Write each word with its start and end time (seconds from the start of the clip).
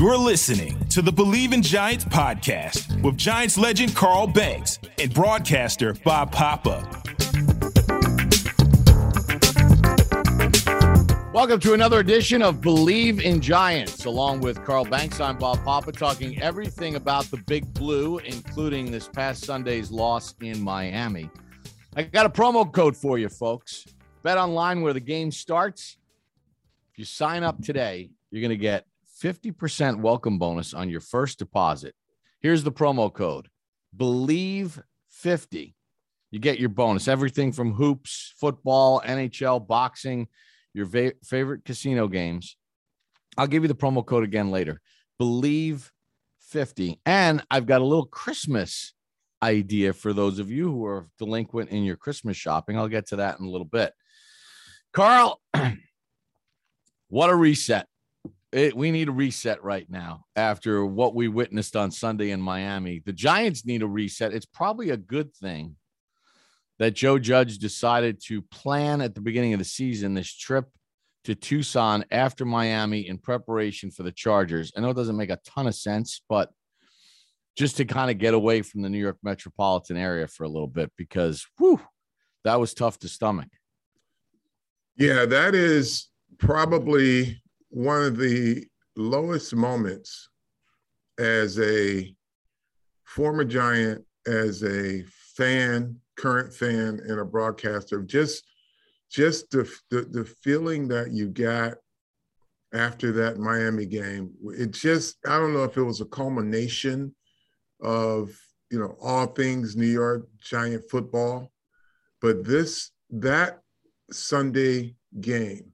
You're 0.00 0.16
listening 0.16 0.82
to 0.88 1.02
the 1.02 1.12
Believe 1.12 1.52
in 1.52 1.60
Giants 1.60 2.06
podcast 2.06 3.02
with 3.02 3.18
Giants 3.18 3.58
legend 3.58 3.94
Carl 3.94 4.26
Banks 4.26 4.78
and 4.98 5.12
broadcaster 5.12 5.92
Bob 5.92 6.32
Papa. 6.32 6.88
Welcome 11.34 11.60
to 11.60 11.74
another 11.74 12.00
edition 12.00 12.40
of 12.40 12.62
Believe 12.62 13.20
in 13.20 13.42
Giants. 13.42 14.06
Along 14.06 14.40
with 14.40 14.64
Carl 14.64 14.86
Banks, 14.86 15.20
I'm 15.20 15.36
Bob 15.36 15.62
Papa, 15.64 15.92
talking 15.92 16.40
everything 16.40 16.94
about 16.94 17.26
the 17.26 17.36
Big 17.46 17.70
Blue, 17.74 18.16
including 18.20 18.90
this 18.90 19.06
past 19.06 19.44
Sunday's 19.44 19.90
loss 19.90 20.34
in 20.40 20.62
Miami. 20.62 21.28
I 21.94 22.04
got 22.04 22.24
a 22.24 22.30
promo 22.30 22.72
code 22.72 22.96
for 22.96 23.18
you, 23.18 23.28
folks. 23.28 23.84
Bet 24.22 24.38
online 24.38 24.80
where 24.80 24.94
the 24.94 25.00
game 25.00 25.30
starts. 25.30 25.98
If 26.90 26.98
you 27.00 27.04
sign 27.04 27.42
up 27.42 27.62
today, 27.62 28.08
you're 28.30 28.40
going 28.40 28.48
to 28.48 28.56
get 28.56 28.86
50% 29.20 30.00
welcome 30.00 30.38
bonus 30.38 30.72
on 30.72 30.88
your 30.88 31.00
first 31.00 31.38
deposit. 31.38 31.94
Here's 32.40 32.64
the 32.64 32.72
promo 32.72 33.12
code 33.12 33.48
Believe 33.96 34.80
50. 35.10 35.74
You 36.30 36.38
get 36.38 36.60
your 36.60 36.68
bonus, 36.68 37.08
everything 37.08 37.52
from 37.52 37.74
hoops, 37.74 38.32
football, 38.38 39.02
NHL, 39.04 39.66
boxing, 39.66 40.28
your 40.72 40.86
va- 40.86 41.12
favorite 41.24 41.64
casino 41.64 42.06
games. 42.06 42.56
I'll 43.36 43.48
give 43.48 43.62
you 43.62 43.68
the 43.68 43.74
promo 43.74 44.06
code 44.06 44.24
again 44.24 44.50
later. 44.50 44.80
Believe 45.18 45.92
50. 46.40 47.00
And 47.04 47.42
I've 47.50 47.66
got 47.66 47.80
a 47.80 47.84
little 47.84 48.06
Christmas 48.06 48.94
idea 49.42 49.92
for 49.92 50.12
those 50.12 50.38
of 50.38 50.50
you 50.50 50.70
who 50.70 50.84
are 50.86 51.08
delinquent 51.18 51.70
in 51.70 51.82
your 51.82 51.96
Christmas 51.96 52.36
shopping. 52.36 52.78
I'll 52.78 52.88
get 52.88 53.08
to 53.08 53.16
that 53.16 53.38
in 53.38 53.46
a 53.46 53.50
little 53.50 53.66
bit. 53.66 53.92
Carl, 54.92 55.40
what 57.08 57.30
a 57.30 57.34
reset. 57.34 57.86
It, 58.52 58.76
we 58.76 58.90
need 58.90 59.08
a 59.08 59.12
reset 59.12 59.62
right 59.62 59.88
now 59.88 60.24
after 60.34 60.84
what 60.84 61.14
we 61.14 61.28
witnessed 61.28 61.76
on 61.76 61.92
Sunday 61.92 62.30
in 62.30 62.40
Miami. 62.40 63.00
The 63.04 63.12
Giants 63.12 63.64
need 63.64 63.82
a 63.82 63.86
reset. 63.86 64.34
It's 64.34 64.46
probably 64.46 64.90
a 64.90 64.96
good 64.96 65.32
thing 65.34 65.76
that 66.80 66.94
Joe 66.94 67.18
Judge 67.18 67.58
decided 67.58 68.20
to 68.24 68.42
plan 68.42 69.02
at 69.02 69.14
the 69.14 69.20
beginning 69.20 69.52
of 69.52 69.58
the 69.58 69.64
season 69.64 70.14
this 70.14 70.34
trip 70.34 70.66
to 71.24 71.34
Tucson 71.34 72.04
after 72.10 72.44
Miami 72.44 73.06
in 73.06 73.18
preparation 73.18 73.90
for 73.90 74.02
the 74.02 74.10
Chargers. 74.10 74.72
I 74.76 74.80
know 74.80 74.90
it 74.90 74.96
doesn't 74.96 75.16
make 75.16 75.30
a 75.30 75.38
ton 75.44 75.66
of 75.66 75.74
sense, 75.74 76.22
but 76.28 76.50
just 77.56 77.76
to 77.76 77.84
kind 77.84 78.10
of 78.10 78.18
get 78.18 78.34
away 78.34 78.62
from 78.62 78.82
the 78.82 78.88
New 78.88 78.98
York 78.98 79.18
metropolitan 79.22 79.96
area 79.96 80.26
for 80.26 80.44
a 80.44 80.48
little 80.48 80.66
bit 80.66 80.90
because 80.96 81.46
whew, 81.58 81.80
that 82.44 82.58
was 82.58 82.72
tough 82.72 82.98
to 83.00 83.08
stomach. 83.08 83.48
Yeah, 84.96 85.26
that 85.26 85.54
is 85.54 86.08
probably 86.38 87.42
one 87.70 88.02
of 88.02 88.18
the 88.18 88.66
lowest 88.96 89.54
moments 89.54 90.28
as 91.18 91.58
a 91.58 92.14
former 93.04 93.44
Giant, 93.44 94.04
as 94.26 94.62
a 94.62 95.02
fan, 95.36 95.96
current 96.16 96.52
fan, 96.52 97.00
and 97.06 97.20
a 97.20 97.24
broadcaster. 97.24 98.02
Just, 98.02 98.44
just 99.10 99.50
the, 99.50 99.70
the, 99.90 100.02
the 100.02 100.24
feeling 100.24 100.88
that 100.88 101.12
you 101.12 101.28
got 101.28 101.74
after 102.72 103.12
that 103.12 103.38
Miami 103.38 103.86
game. 103.86 104.32
It 104.56 104.72
just, 104.72 105.16
I 105.26 105.38
don't 105.38 105.52
know 105.52 105.64
if 105.64 105.76
it 105.76 105.82
was 105.82 106.00
a 106.00 106.06
culmination 106.06 107.14
of, 107.82 108.30
you 108.70 108.78
know, 108.78 108.96
all 109.00 109.26
things 109.26 109.76
New 109.76 109.86
York 109.86 110.28
Giant 110.38 110.84
football, 110.90 111.50
but 112.20 112.44
this, 112.44 112.90
that 113.10 113.60
Sunday 114.12 114.94
game 115.20 115.69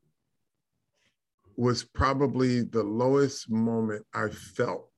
was 1.56 1.84
probably 1.84 2.62
the 2.62 2.82
lowest 2.82 3.50
moment 3.50 4.04
I 4.14 4.28
felt 4.28 4.90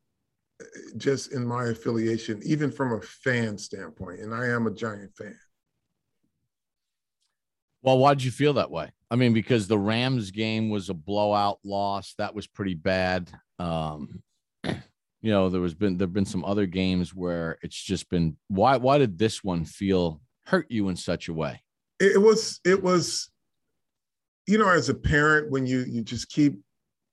just 0.96 1.32
in 1.32 1.46
my 1.46 1.66
affiliation, 1.66 2.40
even 2.44 2.70
from 2.70 2.92
a 2.92 3.00
fan 3.00 3.56
standpoint. 3.58 4.20
And 4.20 4.34
I 4.34 4.46
am 4.46 4.66
a 4.66 4.70
Giant 4.70 5.14
fan. 5.16 5.38
Well, 7.82 7.98
why 7.98 8.14
did 8.14 8.24
you 8.24 8.30
feel 8.30 8.54
that 8.54 8.70
way? 8.70 8.90
I 9.10 9.16
mean, 9.16 9.32
because 9.32 9.68
the 9.68 9.78
Rams 9.78 10.30
game 10.30 10.68
was 10.68 10.90
a 10.90 10.94
blowout 10.94 11.58
loss. 11.64 12.14
That 12.18 12.34
was 12.34 12.46
pretty 12.46 12.74
bad. 12.74 13.30
Um, 13.58 14.22
you 14.64 14.80
know, 15.22 15.48
there 15.48 15.60
was 15.60 15.74
been 15.74 15.96
there've 15.96 16.12
been 16.12 16.24
some 16.24 16.44
other 16.44 16.66
games 16.66 17.14
where 17.14 17.58
it's 17.62 17.80
just 17.80 18.10
been 18.10 18.36
why 18.48 18.76
why 18.76 18.98
did 18.98 19.18
this 19.18 19.44
one 19.44 19.64
feel 19.64 20.20
hurt 20.46 20.66
you 20.70 20.88
in 20.88 20.96
such 20.96 21.28
a 21.28 21.32
way? 21.32 21.62
It 22.00 22.20
was 22.20 22.60
it 22.64 22.82
was 22.82 23.30
you 24.48 24.56
know, 24.56 24.70
as 24.70 24.88
a 24.88 24.94
parent, 24.94 25.50
when 25.50 25.66
you 25.66 25.80
you 25.80 26.02
just 26.02 26.30
keep 26.30 26.58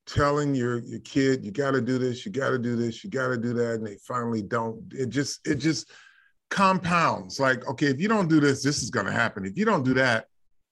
telling 0.08 0.56
your 0.56 0.80
your 0.80 1.02
kid, 1.02 1.44
you 1.44 1.52
got 1.52 1.72
to 1.72 1.82
do 1.82 1.98
this, 1.98 2.26
you 2.26 2.32
got 2.32 2.52
to 2.52 2.58
do 2.58 2.78
this, 2.78 3.04
you 3.04 3.10
got 3.10 3.28
to 3.28 3.38
do 3.38 3.54
that, 3.54 3.76
and 3.76 3.86
they 3.86 3.98
finally 3.98 4.42
don't, 4.42 4.82
it 4.94 5.10
just 5.10 5.46
it 5.46 5.56
just 5.56 5.92
compounds. 6.50 7.38
Like, 7.38 7.68
okay, 7.68 7.88
if 7.88 8.00
you 8.00 8.08
don't 8.08 8.30
do 8.30 8.40
this, 8.40 8.64
this 8.64 8.82
is 8.82 8.90
going 8.90 9.06
to 9.06 9.12
happen. 9.12 9.46
If 9.46 9.58
you 9.58 9.66
don't 9.66 9.84
do 9.84 9.94
that, 9.96 10.28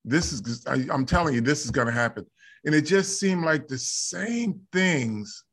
this 0.06 0.32
is 0.32 0.66
I, 0.66 0.86
I'm 0.90 1.06
telling 1.06 1.34
you, 1.34 1.42
this 1.42 1.66
is 1.66 1.72
going 1.72 1.88
to 1.88 1.94
happen. 1.94 2.26
And 2.66 2.74
it 2.74 2.84
just 2.84 3.20
seemed 3.20 3.44
like 3.44 3.68
the 3.68 3.78
same 3.78 4.62
things 4.72 5.44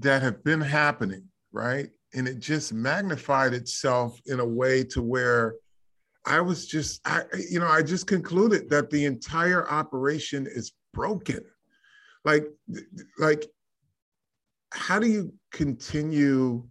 that 0.00 0.20
have 0.20 0.42
been 0.42 0.60
happening, 0.60 1.22
right? 1.52 1.90
And 2.12 2.26
it 2.26 2.40
just 2.40 2.72
magnified 2.72 3.54
itself 3.54 4.20
in 4.26 4.40
a 4.40 4.44
way 4.44 4.82
to 4.82 5.00
where 5.00 5.54
I 6.26 6.40
was 6.40 6.66
just, 6.66 7.00
I, 7.06 7.22
you 7.48 7.60
know, 7.60 7.68
I 7.68 7.82
just 7.82 8.08
concluded 8.08 8.68
that 8.70 8.90
the 8.90 9.04
entire 9.04 9.68
operation 9.70 10.46
is 10.46 10.72
broken. 10.92 11.40
Like, 12.24 12.46
like, 13.18 13.46
how 14.72 14.98
do 14.98 15.06
you 15.06 15.32
continue 15.52 16.66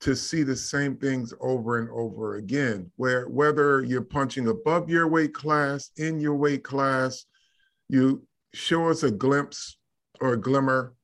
to 0.00 0.16
see 0.16 0.42
the 0.42 0.56
same 0.56 0.96
things 0.96 1.34
over 1.40 1.78
and 1.78 1.90
over 1.90 2.36
again? 2.36 2.90
Where 2.96 3.28
whether 3.28 3.84
you're 3.84 4.00
punching 4.00 4.48
above 4.48 4.88
your 4.88 5.06
weight 5.06 5.34
class, 5.34 5.90
in 5.98 6.18
your 6.18 6.34
weight 6.34 6.64
class, 6.64 7.26
you 7.90 8.26
show 8.54 8.88
us 8.88 9.02
a 9.02 9.10
glimpse 9.10 9.76
or 10.20 10.32
a 10.32 10.40
glimmer 10.40 10.94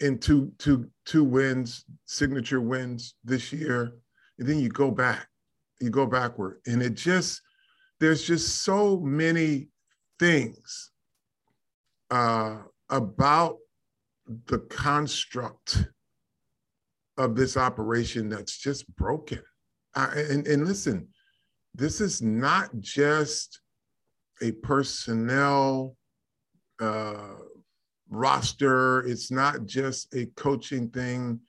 in 0.00 0.18
two, 0.18 0.52
two, 0.58 0.88
two 1.04 1.22
wins, 1.22 1.84
signature 2.06 2.62
wins 2.62 3.14
this 3.22 3.52
year, 3.52 3.92
and 4.38 4.48
then 4.48 4.58
you 4.58 4.70
go 4.70 4.90
back 4.90 5.28
you 5.82 5.90
go 5.90 6.06
backward. 6.06 6.60
And 6.66 6.82
it 6.82 6.94
just, 6.94 7.42
there's 8.00 8.22
just 8.22 8.62
so 8.62 9.00
many 9.00 9.68
things 10.18 10.90
uh, 12.10 12.58
about 12.90 13.56
the 14.46 14.60
construct 14.60 15.86
of 17.18 17.34
this 17.36 17.56
operation 17.56 18.28
that's 18.28 18.58
just 18.58 18.94
broken. 18.96 19.42
And, 19.94 20.46
and 20.46 20.66
listen, 20.66 21.08
this 21.74 22.00
is 22.00 22.22
not 22.22 22.70
just 22.80 23.60
a 24.42 24.52
personnel 24.52 25.96
uh, 26.80 27.34
roster, 28.08 29.00
it's 29.06 29.30
not 29.30 29.66
just 29.66 30.14
a 30.14 30.26
coaching 30.36 30.88
thing, 30.90 31.40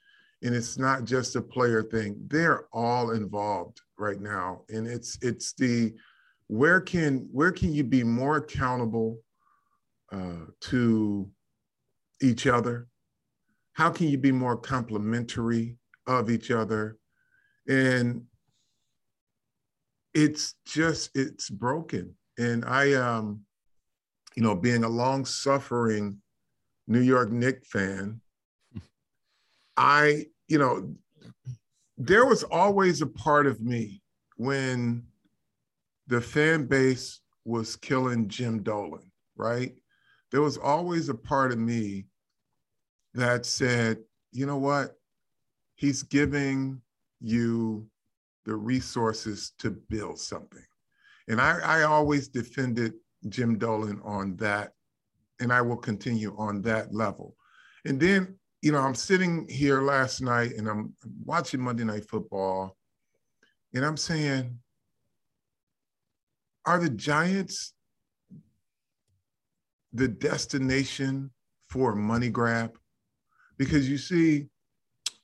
and 0.42 0.54
it's 0.54 0.78
not 0.78 1.06
just 1.06 1.36
a 1.36 1.42
player 1.42 1.84
thing. 1.84 2.16
They're 2.28 2.68
all 2.74 3.12
involved 3.12 3.82
right 3.98 4.20
now 4.20 4.62
and 4.70 4.88
it's 4.88 5.18
it's 5.22 5.54
the 5.54 5.94
where 6.48 6.82
can 6.82 7.28
where 7.32 7.52
can 7.52 7.74
you 7.74 7.84
be 7.84 8.04
more 8.04 8.38
accountable 8.38 9.20
uh, 10.12 10.46
to 10.62 11.30
each 12.22 12.48
other? 12.48 12.88
How 13.74 13.90
can 13.90 14.08
you 14.08 14.18
be 14.18 14.32
more 14.32 14.56
complimentary 14.56 15.78
of 16.06 16.30
each 16.30 16.52
other? 16.52 16.98
And 17.68 18.26
it's 20.14 20.56
just 20.66 21.10
it's 21.16 21.50
broken. 21.50 22.16
And 22.38 22.66
i 22.66 22.94
um 22.94 23.42
you 24.36 24.42
know 24.42 24.56
being 24.56 24.84
a 24.84 24.90
long 24.90 25.26
suffering 25.26 26.20
new 26.88 27.00
york 27.00 27.32
Knick 27.32 27.64
fan 27.66 28.20
i 29.78 30.26
you 30.48 30.58
know 30.58 30.96
there 31.98 32.26
was 32.26 32.44
always 32.44 33.02
a 33.02 33.08
part 33.08 33.46
of 33.48 33.62
me 33.62 34.02
when 34.38 35.04
the 36.08 36.22
fan 36.22 36.66
base 36.66 37.22
was 37.46 37.76
killing 37.76 38.28
Jim 38.28 38.64
Dolan, 38.64 39.12
right? 39.36 39.74
There 40.32 40.42
was 40.42 40.58
always 40.58 41.10
a 41.10 41.14
part 41.14 41.52
of 41.52 41.60
me 41.60 42.06
that 43.14 43.46
said, 43.46 44.00
you 44.32 44.46
know 44.46 44.58
what? 44.58 44.98
He's 45.76 46.04
giving 46.04 46.82
you 47.22 47.88
the 48.46 48.56
resources 48.56 49.54
to 49.60 49.72
build 49.72 50.20
something. 50.20 50.66
And 51.28 51.40
I, 51.40 51.60
I 51.60 51.84
always 51.84 52.28
defended 52.28 52.94
Jim 53.30 53.58
Dolan 53.58 54.02
on 54.04 54.36
that, 54.38 54.74
and 55.40 55.54
I 55.54 55.62
will 55.62 55.78
continue 55.78 56.36
on 56.38 56.62
that 56.64 56.94
level. 56.94 57.36
And 57.86 58.00
then 58.00 58.36
you 58.64 58.72
know, 58.72 58.80
I'm 58.80 58.96
sitting 58.96 59.48
here 59.50 59.82
last 59.82 60.22
night 60.22 60.54
and 60.58 60.68
I'm 60.68 60.94
watching 61.26 61.60
Monday 61.60 61.84
Night 61.84 62.10
Football, 62.10 62.76
and 63.74 63.86
I'm 63.86 63.98
saying, 63.98 64.58
are 66.66 66.80
the 66.80 66.90
Giants 66.90 67.74
the 69.92 70.08
destination 70.08 71.30
for 71.70 71.92
a 71.92 71.96
money 71.96 72.30
grab? 72.30 72.78
because 73.58 73.90
you 73.90 73.98
see 73.98 74.48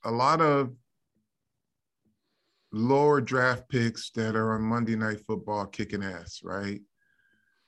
a 0.05 0.11
lot 0.11 0.41
of 0.41 0.71
lower 2.71 3.19
draft 3.19 3.67
picks 3.69 4.11
that 4.11 4.35
are 4.35 4.53
on 4.53 4.61
Monday 4.61 4.95
Night 4.95 5.19
Football 5.25 5.65
kicking 5.65 6.03
ass, 6.03 6.41
right? 6.43 6.79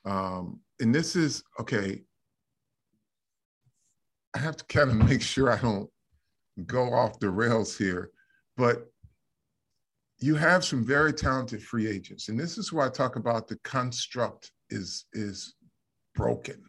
Um, 0.06 0.59
and 0.79 0.94
this 0.94 1.15
is 1.15 1.44
okay. 1.59 2.03
I 4.33 4.39
have 4.39 4.57
to 4.57 4.65
kind 4.65 4.89
of 4.89 5.09
make 5.09 5.21
sure 5.21 5.51
I 5.51 5.57
don't 5.57 5.89
go 6.65 6.93
off 6.93 7.19
the 7.19 7.29
rails 7.29 7.77
here, 7.77 8.11
but 8.57 8.87
you 10.19 10.35
have 10.35 10.63
some 10.63 10.85
very 10.85 11.11
talented 11.11 11.63
free 11.63 11.87
agents, 11.87 12.29
and 12.29 12.39
this 12.39 12.57
is 12.57 12.71
where 12.71 12.85
I 12.85 12.89
talk 12.89 13.15
about 13.15 13.47
the 13.47 13.57
construct 13.63 14.51
is 14.69 15.05
is 15.13 15.55
broken. 16.15 16.63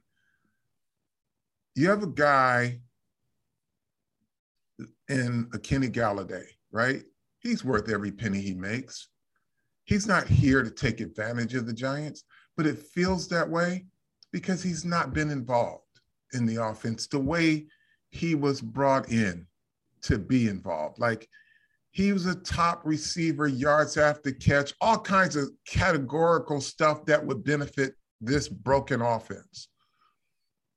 You 1.75 1.89
have 1.91 2.03
a 2.03 2.09
guy 2.09 2.81
in 5.09 5.49
a 5.53 5.59
Kenny 5.59 5.89
Golladay, 5.89 6.47
right? 6.71 7.03
He's 7.41 7.65
worth 7.65 7.91
every 7.91 8.13
penny 8.13 8.41
he 8.41 8.55
makes. 8.55 9.09
He's 9.85 10.07
not 10.07 10.27
here 10.27 10.63
to 10.63 10.71
take 10.71 11.01
advantage 11.01 11.55
of 11.55 11.67
the 11.67 11.73
Giants, 11.73 12.25
but 12.57 12.67
it 12.67 12.79
feels 12.79 13.29
that 13.29 13.49
way 13.49 13.87
because 14.33 14.63
he's 14.63 14.85
not 14.85 15.13
been 15.13 15.31
involved 15.31 15.82
in 16.33 16.47
the 16.47 16.57
offense 16.57 17.07
the 17.07 17.19
way 17.19 17.67
he 18.11 18.35
was 18.35 18.61
brought 18.61 19.11
in 19.11 19.47
to 20.03 20.19
be 20.19 20.49
involved. 20.49 20.99
Like 20.99 21.29
he 21.91 22.13
was 22.13 22.27
a 22.27 22.35
top 22.35 22.83
receiver, 22.85 23.47
yards 23.47 23.97
after 23.97 24.33
catch, 24.33 24.73
all 24.81 24.99
kinds 24.99 25.37
of 25.37 25.51
categorical 25.67 26.61
stuff 26.61 27.05
that 27.07 27.25
would 27.25 27.45
benefit 27.45 27.95
this 28.21 28.49
broken 28.49 29.03
offense. 29.03 29.69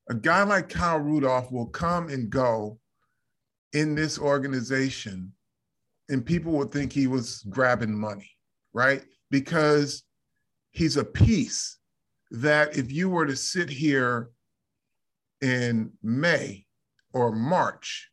A 0.10 0.13
guy 0.13 0.44
like 0.44 0.69
Kyle 0.69 1.00
Rudolph 1.00 1.52
will 1.52 1.68
come 1.68 2.10
and 2.10 2.30
go 2.30 2.80
in 3.74 3.96
this 3.96 4.19
organization, 4.19 5.31
and 6.10 6.25
people 6.25 6.52
would 6.54 6.72
think 6.72 6.92
he 6.94 7.07
was 7.07 7.44
grabbing 7.50 7.98
money, 7.98 8.30
right? 8.74 9.04
Because 9.31 10.04
he's 10.72 10.98
a 10.98 11.04
piece 11.04 11.80
that 12.31 12.78
if 12.78 12.92
you 12.92 13.10
were 13.10 13.25
to 13.25 13.36
sit 13.36 13.69
here 13.69 14.30
in 15.45 15.92
May 16.01 16.65
or 17.13 17.31
March 17.31 18.09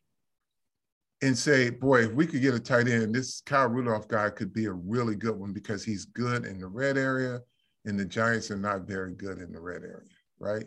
and 1.23 1.35
say, 1.35 1.71
boy, 1.71 2.03
if 2.03 2.13
we 2.13 2.27
could 2.27 2.41
get 2.41 2.53
a 2.53 2.59
tight 2.59 2.87
end, 2.87 3.15
this 3.15 3.41
Kyle 3.41 3.67
Rudolph 3.67 4.07
guy 4.07 4.29
could 4.29 4.53
be 4.53 4.65
a 4.65 4.71
really 4.71 5.15
good 5.15 5.35
one 5.35 5.51
because 5.51 5.83
he's 5.83 6.05
good 6.05 6.45
in 6.45 6.59
the 6.59 6.67
red 6.67 6.95
area 6.95 7.39
and 7.85 7.99
the 7.99 8.05
Giants 8.05 8.51
are 8.51 8.57
not 8.57 8.81
very 8.87 9.15
good 9.15 9.39
in 9.39 9.51
the 9.51 9.59
red 9.59 9.81
area, 9.81 10.09
right? 10.39 10.65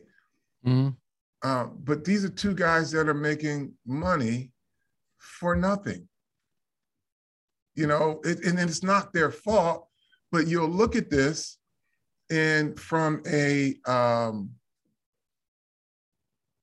Mm-hmm. 0.67 1.49
Um, 1.49 1.79
but 1.85 2.05
these 2.05 2.25
are 2.25 2.31
two 2.31 2.55
guys 2.55 2.91
that 2.91 3.09
are 3.09 3.15
making 3.15 3.75
money 3.87 4.51
for 5.19 5.55
nothing. 5.55 6.09
You 7.77 7.87
know, 7.87 8.21
it, 8.25 8.45
and 8.45 8.59
it's 8.59 8.83
not 8.83 9.13
their 9.13 9.31
fault, 9.31 9.87
but 10.33 10.49
you'll 10.49 10.69
look 10.69 10.97
at 10.97 11.11
this 11.11 11.59
and 12.29 12.79
from 12.81 13.23
a 13.29 13.77
um, 13.87 14.51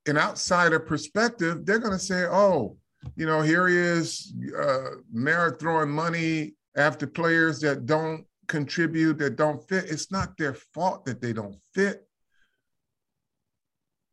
an 0.07 0.17
outsider 0.17 0.79
perspective, 0.79 1.65
they're 1.65 1.79
going 1.79 1.94
to 1.94 2.00
say, 2.00 2.25
"Oh, 2.25 2.77
you 3.15 3.25
know, 3.25 3.41
here 3.41 3.67
he 3.67 3.77
is, 3.77 4.33
uh, 4.57 4.89
Mara 5.11 5.51
throwing 5.51 5.89
money 5.89 6.55
after 6.75 7.07
players 7.07 7.59
that 7.61 7.85
don't 7.85 8.25
contribute, 8.47 9.17
that 9.19 9.35
don't 9.35 9.67
fit. 9.67 9.85
It's 9.89 10.11
not 10.11 10.38
their 10.38 10.53
fault 10.53 11.05
that 11.05 11.21
they 11.21 11.33
don't 11.33 11.57
fit. 11.73 12.07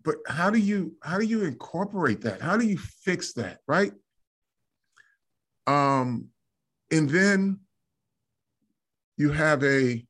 But 0.02 0.16
how 0.26 0.50
do 0.50 0.58
you 0.58 0.94
how 1.02 1.19
do 1.19 1.26
you 1.26 1.44
incorporate 1.44 2.22
that? 2.22 2.40
How 2.40 2.56
do 2.56 2.66
you 2.66 2.78
fix 2.78 3.34
that, 3.34 3.58
right? 3.69 3.92
Um, 5.66 6.28
and 6.90 7.08
then 7.08 7.60
you 9.19 9.31
have 9.31 9.62
a 9.62 10.04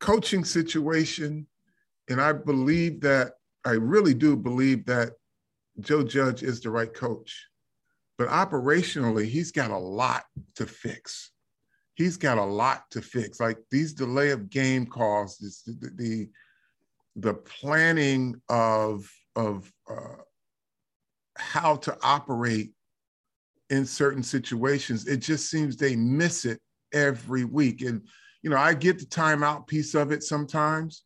coaching 0.00 0.44
situation, 0.44 1.46
and 2.08 2.20
I 2.20 2.32
believe 2.32 3.00
that 3.02 3.32
I 3.64 3.72
really 3.72 4.14
do 4.14 4.36
believe 4.36 4.86
that 4.86 5.12
Joe 5.80 6.02
Judge 6.02 6.42
is 6.42 6.60
the 6.60 6.70
right 6.70 6.92
coach. 6.92 7.46
But 8.18 8.28
operationally, 8.28 9.24
he's 9.24 9.52
got 9.52 9.70
a 9.70 9.78
lot 9.78 10.24
to 10.56 10.66
fix. 10.66 11.30
He's 11.94 12.16
got 12.16 12.38
a 12.38 12.44
lot 12.44 12.84
to 12.90 13.02
fix. 13.02 13.40
Like 13.40 13.58
these 13.70 13.92
delay 13.92 14.30
of 14.30 14.50
game 14.50 14.86
calls, 14.86 15.38
the, 15.38 15.90
the 15.96 16.28
the 17.16 17.34
planning 17.34 18.40
of 18.48 19.10
of 19.36 19.70
uh, 19.90 20.22
how 21.36 21.76
to 21.76 21.96
operate 22.02 22.72
in 23.70 23.86
certain 23.86 24.22
situations. 24.22 25.06
It 25.06 25.18
just 25.18 25.50
seems 25.50 25.76
they 25.76 25.96
miss 25.96 26.44
it 26.44 26.60
every 26.92 27.44
week. 27.44 27.82
And 27.82 28.06
you 28.42 28.50
know, 28.50 28.56
I 28.56 28.74
get 28.74 28.98
the 28.98 29.06
timeout 29.06 29.66
piece 29.66 29.94
of 29.94 30.12
it 30.12 30.22
sometimes. 30.22 31.04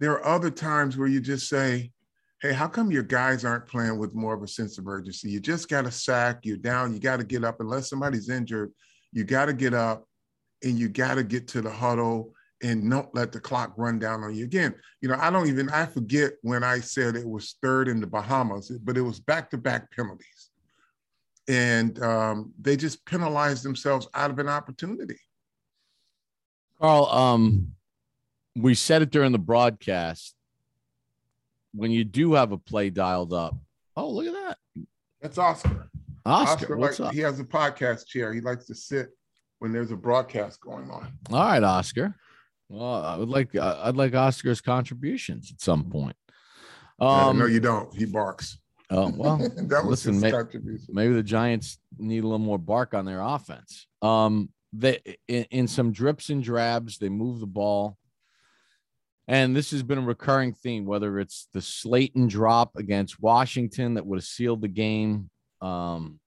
There 0.00 0.12
are 0.12 0.26
other 0.26 0.50
times 0.50 0.96
where 0.96 1.08
you 1.08 1.20
just 1.20 1.48
say, 1.48 1.92
hey, 2.40 2.52
how 2.52 2.68
come 2.68 2.90
your 2.92 3.02
guys 3.02 3.44
aren't 3.44 3.66
playing 3.66 3.98
with 3.98 4.14
more 4.14 4.34
of 4.34 4.42
a 4.42 4.48
sense 4.48 4.78
of 4.78 4.86
urgency? 4.86 5.30
You 5.30 5.40
just 5.40 5.68
got 5.68 5.86
a 5.86 5.90
sack, 5.90 6.40
you're 6.44 6.56
down, 6.56 6.94
you 6.94 7.00
got 7.00 7.16
to 7.16 7.24
get 7.24 7.44
up. 7.44 7.60
Unless 7.60 7.90
somebody's 7.90 8.28
injured, 8.28 8.72
you 9.12 9.24
got 9.24 9.46
to 9.46 9.52
get 9.52 9.74
up 9.74 10.06
and 10.62 10.78
you 10.78 10.88
got 10.88 11.14
to 11.14 11.24
get 11.24 11.48
to 11.48 11.62
the 11.62 11.70
huddle 11.70 12.34
and 12.62 12.88
don't 12.90 13.12
let 13.14 13.32
the 13.32 13.40
clock 13.40 13.72
run 13.76 13.98
down 13.98 14.22
on 14.22 14.34
you 14.34 14.44
again. 14.44 14.74
You 15.00 15.08
know, 15.08 15.16
I 15.18 15.30
don't 15.30 15.48
even, 15.48 15.68
I 15.70 15.86
forget 15.86 16.32
when 16.42 16.64
I 16.64 16.80
said 16.80 17.16
it 17.16 17.28
was 17.28 17.56
third 17.62 17.88
in 17.88 18.00
the 18.00 18.06
Bahamas, 18.06 18.70
but 18.82 18.96
it 18.96 19.02
was 19.02 19.20
back 19.20 19.50
to 19.50 19.58
back 19.58 19.90
penalties. 19.92 20.50
And 21.48 22.00
um, 22.02 22.52
they 22.60 22.76
just 22.76 23.04
penalized 23.06 23.64
themselves 23.64 24.08
out 24.14 24.30
of 24.30 24.38
an 24.38 24.48
opportunity. 24.48 25.18
Carl, 26.80 27.06
um, 27.06 27.72
we 28.56 28.74
said 28.74 29.02
it 29.02 29.10
during 29.10 29.32
the 29.32 29.38
broadcast. 29.38 30.34
When 31.74 31.90
you 31.90 32.04
do 32.04 32.34
have 32.34 32.52
a 32.52 32.58
play 32.58 32.90
dialed 32.90 33.32
up, 33.32 33.56
oh 33.96 34.10
look 34.10 34.26
at 34.26 34.32
that. 34.32 34.58
That's 35.20 35.38
Oscar. 35.38 35.90
Oscar, 36.24 36.64
Oscar 36.64 36.76
what's 36.76 36.98
like, 36.98 37.08
up? 37.08 37.14
He 37.14 37.20
has 37.20 37.40
a 37.40 37.44
podcast 37.44 38.06
chair. 38.06 38.32
He 38.32 38.40
likes 38.40 38.66
to 38.66 38.74
sit 38.74 39.10
when 39.58 39.72
there's 39.72 39.90
a 39.90 39.96
broadcast 39.96 40.60
going 40.60 40.90
on. 40.90 41.12
All 41.30 41.38
right, 41.38 41.62
Oscar. 41.62 42.14
Well, 42.68 43.04
I 43.04 43.16
would 43.16 43.28
like 43.28 43.54
I'd 43.56 43.96
like 43.96 44.14
Oscar's 44.14 44.60
contributions 44.60 45.50
at 45.52 45.60
some 45.60 45.84
point. 45.84 46.16
Um, 47.00 47.38
no, 47.38 47.46
you 47.46 47.60
don't. 47.60 47.94
He 47.94 48.04
barks. 48.04 48.58
Oh 48.90 49.12
well, 49.14 49.36
that 49.56 49.84
was 49.84 50.06
listen, 50.06 50.20
may, 50.20 50.32
maybe 50.88 51.14
the 51.14 51.22
Giants 51.22 51.78
need 51.98 52.24
a 52.24 52.26
little 52.26 52.38
more 52.38 52.58
bark 52.58 52.94
on 52.94 53.04
their 53.04 53.20
offense. 53.20 53.86
Um, 54.02 54.50
they 54.72 55.00
in, 55.28 55.44
in 55.50 55.68
some 55.68 55.92
drips 55.92 56.30
and 56.30 56.42
drabs 56.42 56.98
they 56.98 57.08
move 57.08 57.40
the 57.40 57.46
ball 57.46 57.97
and 59.28 59.54
this 59.54 59.70
has 59.70 59.82
been 59.82 59.98
a 59.98 60.02
recurring 60.02 60.52
theme 60.52 60.84
whether 60.84 61.18
it's 61.20 61.48
the 61.52 61.62
Slayton 61.62 62.26
drop 62.26 62.76
against 62.76 63.22
Washington 63.22 63.94
that 63.94 64.06
would 64.06 64.18
have 64.18 64.24
sealed 64.24 64.62
the 64.62 64.68
game 64.68 65.30
um 65.60 66.18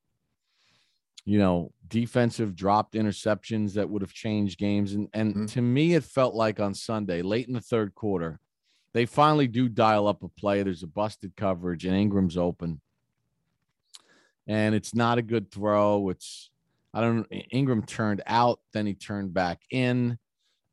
you 1.25 1.37
know 1.37 1.71
defensive 1.87 2.55
dropped 2.55 2.93
interceptions 2.93 3.73
that 3.73 3.89
would 3.89 4.01
have 4.01 4.13
changed 4.13 4.57
games 4.57 4.93
and 4.93 5.07
and 5.13 5.33
mm-hmm. 5.33 5.45
to 5.47 5.61
me 5.61 5.93
it 5.93 6.03
felt 6.03 6.35
like 6.35 6.59
on 6.59 6.73
Sunday 6.73 7.21
late 7.21 7.47
in 7.47 7.53
the 7.53 7.61
third 7.61 7.93
quarter 7.95 8.39
they 8.93 9.05
finally 9.05 9.47
do 9.47 9.67
dial 9.67 10.07
up 10.07 10.23
a 10.23 10.29
play 10.29 10.63
there's 10.63 10.83
a 10.83 10.87
busted 10.87 11.35
coverage 11.35 11.85
and 11.85 11.95
Engram's 11.95 12.37
open 12.37 12.81
and 14.47 14.75
it's 14.75 14.95
not 14.95 15.17
a 15.17 15.21
good 15.21 15.51
throw 15.51 16.09
it's 16.09 16.51
I 16.93 17.01
don't. 17.01 17.27
Engram 17.53 17.85
turned 17.85 18.21
out, 18.25 18.59
then 18.73 18.85
he 18.85 18.93
turned 18.93 19.33
back 19.33 19.61
in. 19.69 20.17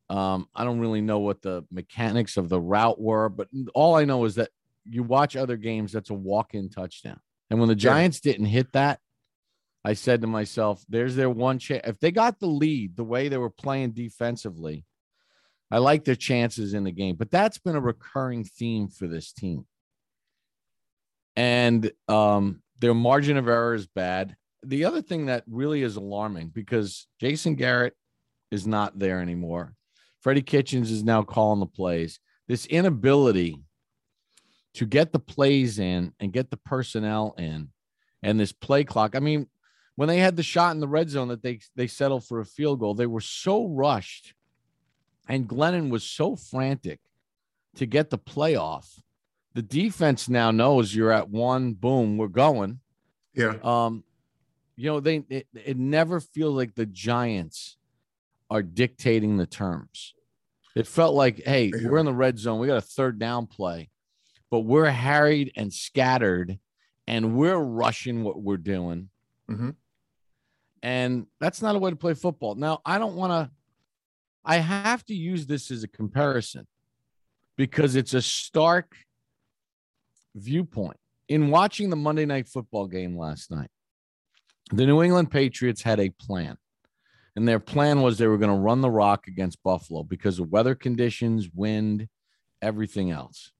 Um, 0.09 0.47
I 0.55 0.63
don't 0.63 0.79
really 0.79 1.01
know 1.01 1.19
what 1.19 1.41
the 1.41 1.63
mechanics 1.71 2.37
of 2.37 2.49
the 2.49 2.59
route 2.59 2.99
were, 2.99 3.29
but 3.29 3.47
all 3.75 3.95
I 3.95 4.05
know 4.05 4.25
is 4.25 4.35
that 4.35 4.49
you 4.85 5.03
watch 5.03 5.35
other 5.35 5.57
games, 5.57 5.91
that's 5.91 6.09
a 6.09 6.15
walk-in 6.15 6.69
touchdown. 6.69 7.19
And 7.49 7.59
when 7.59 7.69
the 7.69 7.75
Giants 7.75 8.21
yeah. 8.23 8.31
didn't 8.31 8.47
hit 8.47 8.73
that, 8.73 8.99
I 9.85 9.93
said 9.93 10.21
to 10.21 10.27
myself, 10.27 10.83
"There's 10.89 11.15
their 11.15 11.29
one 11.29 11.59
chance. 11.59 11.83
If 11.87 11.99
they 11.99 12.11
got 12.11 12.39
the 12.39 12.47
lead, 12.47 12.95
the 12.95 13.03
way 13.03 13.29
they 13.29 13.37
were 13.37 13.49
playing 13.49 13.91
defensively, 13.91 14.85
I 15.71 15.77
like 15.77 16.03
their 16.03 16.15
chances 16.15 16.73
in 16.73 16.83
the 16.83 16.91
game. 16.91 17.15
But 17.15 17.31
that's 17.31 17.59
been 17.59 17.75
a 17.75 17.81
recurring 17.81 18.43
theme 18.43 18.89
for 18.89 19.07
this 19.07 19.31
team, 19.31 19.65
and 21.35 21.91
um, 22.07 22.61
their 22.79 22.93
margin 22.93 23.37
of 23.37 23.47
error 23.47 23.73
is 23.73 23.87
bad 23.87 24.35
the 24.63 24.85
other 24.85 25.01
thing 25.01 25.27
that 25.27 25.43
really 25.47 25.83
is 25.83 25.95
alarming 25.95 26.49
because 26.49 27.07
Jason 27.19 27.55
Garrett 27.55 27.95
is 28.51 28.67
not 28.67 28.97
there 28.97 29.21
anymore. 29.21 29.73
Freddie 30.21 30.41
Kitchens 30.41 30.91
is 30.91 31.03
now 31.03 31.23
calling 31.23 31.59
the 31.59 31.65
plays. 31.65 32.19
This 32.47 32.65
inability 32.65 33.61
to 34.73 34.85
get 34.85 35.11
the 35.11 35.19
plays 35.19 35.79
in 35.79 36.13
and 36.19 36.33
get 36.33 36.49
the 36.49 36.57
personnel 36.57 37.35
in 37.37 37.69
and 38.21 38.39
this 38.39 38.51
play 38.51 38.83
clock. 38.83 39.15
I 39.15 39.19
mean, 39.19 39.47
when 39.95 40.07
they 40.07 40.19
had 40.19 40.35
the 40.35 40.43
shot 40.43 40.73
in 40.73 40.79
the 40.79 40.87
red 40.87 41.09
zone 41.09 41.27
that 41.29 41.43
they 41.43 41.59
they 41.75 41.87
settled 41.87 42.25
for 42.25 42.39
a 42.39 42.45
field 42.45 42.79
goal, 42.79 42.93
they 42.93 43.05
were 43.05 43.21
so 43.21 43.67
rushed 43.67 44.33
and 45.27 45.47
Glennon 45.47 45.89
was 45.89 46.03
so 46.03 46.35
frantic 46.35 46.99
to 47.75 47.85
get 47.85 48.09
the 48.09 48.17
playoff 48.17 48.99
the 49.53 49.61
defense 49.61 50.29
now 50.29 50.51
knows 50.51 50.93
you're 50.93 51.11
at 51.11 51.29
one, 51.29 51.73
boom, 51.73 52.17
we're 52.17 52.27
going. 52.27 52.79
Yeah. 53.33 53.55
Um, 53.63 54.03
you 54.75 54.89
know, 54.89 54.99
they 54.99 55.23
it, 55.29 55.47
it 55.53 55.77
never 55.77 56.19
feels 56.19 56.55
like 56.55 56.75
the 56.75 56.85
Giants 56.85 57.77
are 58.49 58.63
dictating 58.63 59.37
the 59.37 59.45
terms. 59.45 60.13
It 60.75 60.87
felt 60.87 61.15
like, 61.15 61.41
hey, 61.45 61.71
we're 61.73 61.97
in 61.97 62.05
the 62.05 62.13
red 62.13 62.37
zone. 62.39 62.59
We 62.59 62.67
got 62.67 62.77
a 62.77 62.81
third 62.81 63.19
down 63.19 63.47
play, 63.47 63.89
but 64.49 64.61
we're 64.61 64.89
harried 64.89 65.51
and 65.55 65.73
scattered, 65.73 66.59
and 67.07 67.35
we're 67.35 67.57
rushing 67.57 68.23
what 68.23 68.41
we're 68.41 68.57
doing. 68.57 69.09
Mhm. 69.49 69.75
And 70.81 71.27
that's 71.39 71.61
not 71.61 71.75
a 71.75 71.79
way 71.79 71.89
to 71.89 71.95
play 71.95 72.13
football. 72.13 72.55
Now, 72.55 72.81
I 72.85 72.97
don't 72.97 73.15
want 73.15 73.31
to, 73.31 73.51
I 74.45 74.57
have 74.57 75.03
to 75.05 75.13
use 75.13 75.45
this 75.47 75.71
as 75.71 75.83
a 75.83 75.87
comparison 75.87 76.67
because 77.57 77.95
it's 77.95 78.13
a 78.13 78.21
stark 78.21 78.95
viewpoint. 80.35 80.97
In 81.27 81.49
watching 81.49 81.89
the 81.89 81.95
Monday 81.95 82.25
night 82.25 82.47
football 82.47 82.87
game 82.87 83.17
last 83.17 83.51
night, 83.51 83.69
the 84.71 84.85
New 84.85 85.03
England 85.03 85.31
Patriots 85.31 85.81
had 85.81 85.99
a 85.99 86.09
plan. 86.09 86.57
And 87.35 87.47
their 87.47 87.59
plan 87.59 88.01
was 88.01 88.17
they 88.17 88.27
were 88.27 88.37
going 88.37 88.55
to 88.55 88.61
run 88.61 88.81
the 88.81 88.89
rock 88.89 89.27
against 89.27 89.63
Buffalo 89.63 90.03
because 90.03 90.39
of 90.39 90.49
weather 90.49 90.75
conditions, 90.75 91.49
wind, 91.53 92.07
everything 92.61 93.11
else. 93.11 93.51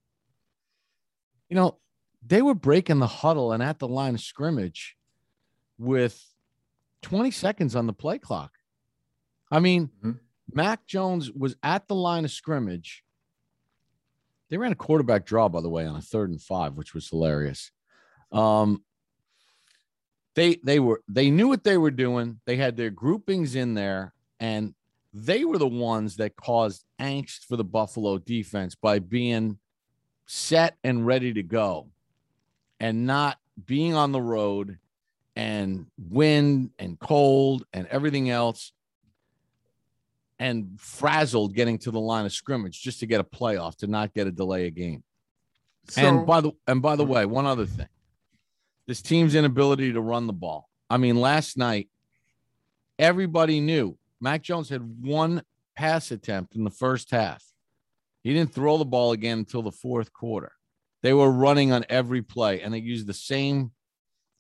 You 1.50 1.56
know, 1.56 1.78
they 2.26 2.42
were 2.42 2.56
breaking 2.56 3.00
the 3.00 3.08
huddle 3.08 3.52
and 3.52 3.64
at 3.64 3.80
the 3.80 3.88
line 3.88 4.16
of 4.16 4.22
scrimmage 4.22 4.98
with 5.78 6.26
20 7.04 7.32
seconds 7.32 7.76
on 7.76 7.88
the 7.88 7.94
play 7.94 8.18
clock. 8.20 8.52
I 9.52 9.60
mean, 9.60 9.90
Mhm. 10.04 10.20
Mac 10.52 10.86
Jones 10.86 11.32
was 11.32 11.56
at 11.64 11.88
the 11.88 11.96
line 11.96 12.26
of 12.26 12.32
scrimmage. 12.32 13.04
They 14.50 14.58
ran 14.58 14.72
a 14.72 14.76
quarterback 14.76 15.26
draw, 15.26 15.48
by 15.48 15.62
the 15.62 15.70
way, 15.70 15.86
on 15.86 15.96
a 15.96 16.02
third 16.02 16.30
and 16.32 16.42
five, 16.42 16.76
which 16.76 16.94
was 16.94 17.08
hilarious. 17.08 17.72
Um, 18.32 18.84
they 20.40 20.56
they 20.64 20.80
were 20.80 21.02
they 21.10 21.30
knew 21.30 21.50
what 21.50 21.66
they 21.66 21.78
were 21.78 21.92
doing. 21.92 22.40
They 22.46 22.56
had 22.56 22.78
their 22.78 22.90
groupings 22.90 23.56
in 23.56 23.74
there, 23.74 24.14
and 24.40 24.74
they 25.14 25.44
were 25.44 25.58
the 25.58 25.68
ones 25.68 26.16
that 26.16 26.38
caused 26.38 26.86
angst 27.00 27.46
for 27.46 27.58
the 27.58 27.64
Buffalo 27.64 28.18
defense 28.18 28.74
by 28.74 29.00
being 29.00 29.60
set 30.26 30.78
and 30.84 31.06
ready 31.06 31.34
to 31.34 31.44
go, 31.44 31.90
and 32.80 33.06
not 33.06 33.38
being 33.66 33.96
on 33.96 34.14
the 34.14 34.22
road 34.22 34.78
and 35.36 35.88
wind 35.98 36.72
and 36.80 36.98
cold 37.00 37.66
and 37.74 37.86
everything 37.88 38.30
else 38.30 38.72
and 40.40 40.80
frazzled 40.80 41.54
getting 41.54 41.78
to 41.78 41.92
the 41.92 42.00
line 42.00 42.26
of 42.26 42.32
scrimmage 42.32 42.82
just 42.82 43.02
to 43.02 43.06
get 43.06 43.20
a 43.20 43.24
playoff 43.26 43.76
to 43.76 43.88
not 43.88 44.14
get 44.14 44.26
a 44.26 44.32
delay 44.32 44.68
a 44.68 44.72
game. 44.72 45.04
So, 45.90 46.02
and 46.02 46.26
by 46.26 46.40
the 46.40 46.52
and 46.66 46.82
by 46.82 46.96
the 46.96 47.06
way, 47.06 47.26
one 47.26 47.46
other 47.46 47.66
thing. 47.66 47.88
This 48.90 49.04
team's 49.04 49.36
inability 49.36 49.94
to 49.94 50.02
run 50.02 50.26
the 50.26 50.34
ball. 50.34 50.68
I 50.90 50.98
mean, 50.98 51.22
last 51.22 51.60
night 51.60 51.90
everybody 52.98 53.60
knew 53.60 54.00
Mac 54.20 54.42
Jones 54.42 54.68
had 54.68 54.82
one 55.06 55.44
pass 55.76 56.10
attempt 56.10 56.56
in 56.56 56.64
the 56.64 56.72
first 56.72 57.12
half. 57.12 57.44
He 58.24 58.34
didn't 58.34 58.52
throw 58.52 58.80
the 58.80 58.86
ball 58.86 59.12
again 59.12 59.38
until 59.38 59.62
the 59.62 59.72
fourth 59.72 60.12
quarter. 60.12 60.54
They 61.04 61.14
were 61.14 61.30
running 61.30 61.72
on 61.72 61.86
every 61.88 62.24
play 62.24 62.62
and 62.62 62.74
they 62.74 62.80
used 62.80 63.06
the 63.06 63.14
same 63.14 63.74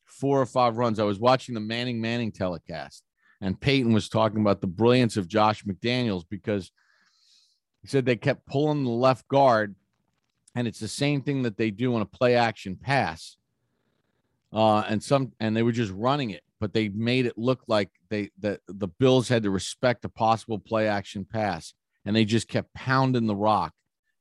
four 0.05 0.41
or 0.41 0.47
five 0.47 0.77
runs. 0.77 0.97
I 0.97 1.03
was 1.03 1.19
watching 1.19 1.53
the 1.53 1.61
Manning 1.61 2.01
Manning 2.01 2.31
telecast 2.31 3.03
and 3.41 3.61
Peyton 3.61 3.93
was 3.93 4.09
talking 4.09 4.41
about 4.41 4.61
the 4.61 4.67
brilliance 4.67 5.15
of 5.15 5.27
Josh 5.27 5.63
McDaniels 5.63 6.23
because 6.27 6.71
he 7.83 7.87
said 7.87 8.03
they 8.03 8.15
kept 8.15 8.47
pulling 8.47 8.83
the 8.83 8.89
left 8.89 9.27
guard 9.27 9.75
and 10.55 10.67
it's 10.67 10.79
the 10.79 10.87
same 10.87 11.21
thing 11.21 11.43
that 11.43 11.57
they 11.57 11.69
do 11.69 11.93
on 11.93 12.01
a 12.01 12.05
play 12.07 12.33
action 12.33 12.75
pass. 12.75 13.35
Uh, 14.51 14.79
and 14.89 15.03
some 15.03 15.31
and 15.39 15.55
they 15.55 15.63
were 15.63 15.71
just 15.71 15.91
running 15.91 16.31
it, 16.31 16.41
but 16.59 16.73
they 16.73 16.89
made 16.89 17.25
it 17.25 17.37
look 17.37 17.61
like 17.67 17.89
they 18.09 18.31
that 18.39 18.61
the 18.67 18.87
Bills 18.87 19.29
had 19.29 19.43
to 19.43 19.51
respect 19.51 20.05
a 20.05 20.09
possible 20.09 20.57
play 20.57 20.87
action 20.87 21.25
pass, 21.25 21.73
and 22.05 22.15
they 22.15 22.25
just 22.25 22.47
kept 22.47 22.73
pounding 22.73 23.27
the 23.27 23.35
rock. 23.35 23.73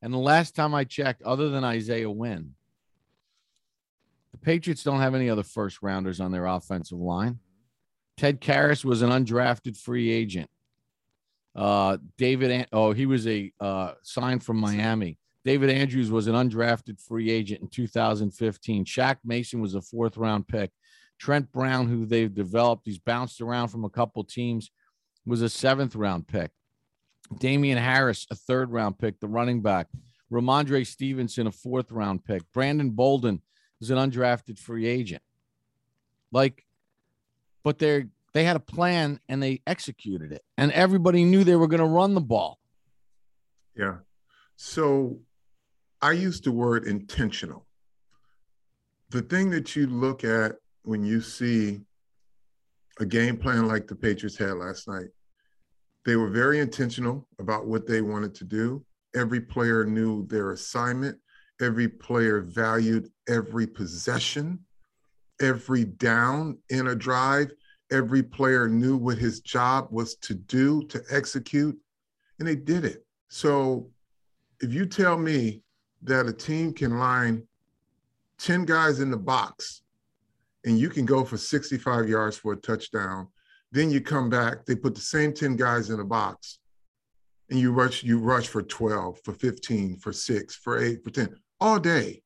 And 0.02 0.12
the 0.12 0.18
last 0.18 0.54
time 0.54 0.74
I 0.74 0.84
checked, 0.84 1.22
other 1.22 1.48
than 1.48 1.64
Isaiah 1.64 2.10
Wynn, 2.10 2.54
the 4.32 4.38
Patriots 4.38 4.84
don't 4.84 5.00
have 5.00 5.14
any 5.14 5.30
other 5.30 5.42
first 5.42 5.82
rounders 5.82 6.20
on 6.20 6.30
their 6.30 6.46
offensive 6.46 6.98
line. 6.98 7.40
Ted 8.16 8.40
Karras 8.40 8.84
was 8.84 9.02
an 9.02 9.10
undrafted 9.10 9.76
free 9.76 10.10
agent. 10.10 10.50
Uh, 11.54 11.98
David, 12.16 12.50
An- 12.50 12.66
oh, 12.72 12.92
he 12.92 13.06
was 13.06 13.26
a 13.26 13.52
uh, 13.60 13.94
signed 14.02 14.44
from 14.44 14.58
Miami. 14.58 15.17
David 15.44 15.70
Andrews 15.70 16.10
was 16.10 16.26
an 16.26 16.34
undrafted 16.34 17.00
free 17.00 17.30
agent 17.30 17.62
in 17.62 17.68
2015. 17.68 18.84
Shaq 18.84 19.16
Mason 19.24 19.60
was 19.60 19.74
a 19.74 19.80
fourth 19.80 20.16
round 20.16 20.48
pick. 20.48 20.70
Trent 21.18 21.50
Brown, 21.52 21.88
who 21.88 22.06
they've 22.06 22.32
developed, 22.32 22.82
he's 22.84 22.98
bounced 22.98 23.40
around 23.40 23.68
from 23.68 23.84
a 23.84 23.90
couple 23.90 24.22
teams, 24.24 24.70
was 25.26 25.42
a 25.42 25.48
seventh 25.48 25.96
round 25.96 26.28
pick. 26.28 26.50
Damien 27.38 27.78
Harris, 27.78 28.26
a 28.30 28.34
third 28.34 28.70
round 28.70 28.98
pick, 28.98 29.20
the 29.20 29.28
running 29.28 29.62
back. 29.62 29.88
Rhamondre 30.32 30.86
Stevenson, 30.86 31.46
a 31.46 31.52
fourth 31.52 31.90
round 31.90 32.24
pick. 32.24 32.42
Brandon 32.52 32.90
Bolden 32.90 33.42
is 33.80 33.90
an 33.90 33.98
undrafted 33.98 34.58
free 34.58 34.86
agent. 34.86 35.22
Like, 36.32 36.64
but 37.64 37.78
they're 37.78 38.08
they 38.34 38.44
had 38.44 38.56
a 38.56 38.60
plan 38.60 39.20
and 39.28 39.42
they 39.42 39.62
executed 39.66 40.32
it, 40.32 40.42
and 40.56 40.70
everybody 40.72 41.24
knew 41.24 41.44
they 41.44 41.56
were 41.56 41.66
going 41.66 41.80
to 41.80 41.86
run 41.86 42.14
the 42.14 42.20
ball. 42.20 42.58
Yeah. 43.74 43.96
So 44.56 45.20
I 46.00 46.12
use 46.12 46.40
the 46.40 46.52
word 46.52 46.86
intentional. 46.86 47.66
The 49.10 49.22
thing 49.22 49.50
that 49.50 49.74
you 49.74 49.86
look 49.86 50.22
at 50.22 50.56
when 50.82 51.02
you 51.04 51.20
see 51.20 51.80
a 53.00 53.06
game 53.06 53.36
plan 53.36 53.66
like 53.66 53.86
the 53.86 53.96
Patriots 53.96 54.36
had 54.36 54.52
last 54.52 54.86
night, 54.86 55.08
they 56.04 56.16
were 56.16 56.30
very 56.30 56.60
intentional 56.60 57.26
about 57.38 57.66
what 57.66 57.86
they 57.86 58.00
wanted 58.00 58.34
to 58.36 58.44
do. 58.44 58.84
Every 59.16 59.40
player 59.40 59.84
knew 59.84 60.26
their 60.26 60.52
assignment, 60.52 61.18
every 61.60 61.88
player 61.88 62.42
valued 62.42 63.10
every 63.28 63.66
possession, 63.66 64.60
every 65.40 65.84
down 65.84 66.58
in 66.70 66.88
a 66.88 66.94
drive. 66.94 67.50
Every 67.90 68.22
player 68.22 68.68
knew 68.68 68.98
what 68.98 69.16
his 69.16 69.40
job 69.40 69.88
was 69.90 70.16
to 70.16 70.34
do 70.34 70.82
to 70.88 71.02
execute, 71.10 71.78
and 72.38 72.46
they 72.46 72.54
did 72.54 72.84
it. 72.84 73.06
So 73.30 73.90
if 74.60 74.74
you 74.74 74.84
tell 74.84 75.16
me 75.16 75.62
that 76.02 76.26
a 76.26 76.32
team 76.32 76.72
can 76.72 76.98
line 76.98 77.46
10 78.38 78.64
guys 78.64 79.00
in 79.00 79.10
the 79.10 79.16
box 79.16 79.82
and 80.64 80.78
you 80.78 80.88
can 80.88 81.04
go 81.04 81.24
for 81.24 81.36
65 81.36 82.08
yards 82.08 82.36
for 82.36 82.52
a 82.52 82.56
touchdown, 82.56 83.28
then 83.72 83.90
you 83.90 84.00
come 84.00 84.30
back, 84.30 84.64
they 84.64 84.74
put 84.74 84.94
the 84.94 85.00
same 85.00 85.32
10 85.32 85.56
guys 85.56 85.90
in 85.90 85.98
the 85.98 86.04
box 86.04 86.58
and 87.50 87.58
you 87.58 87.72
rush 87.72 88.02
you 88.02 88.18
rush 88.18 88.48
for 88.48 88.62
12, 88.62 89.20
for 89.24 89.32
15, 89.32 89.96
for 89.96 90.12
6, 90.12 90.56
for 90.56 90.82
8, 90.82 91.02
for 91.02 91.10
10 91.10 91.34
all 91.60 91.78
day. 91.78 92.22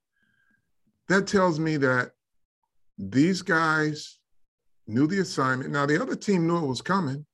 That 1.08 1.26
tells 1.26 1.58
me 1.58 1.76
that 1.78 2.10
these 2.98 3.42
guys 3.42 4.18
knew 4.86 5.06
the 5.06 5.20
assignment. 5.20 5.70
Now 5.70 5.86
the 5.86 6.00
other 6.00 6.16
team 6.16 6.46
knew 6.46 6.58
it 6.58 6.66
was 6.66 6.82
coming, 6.82 7.26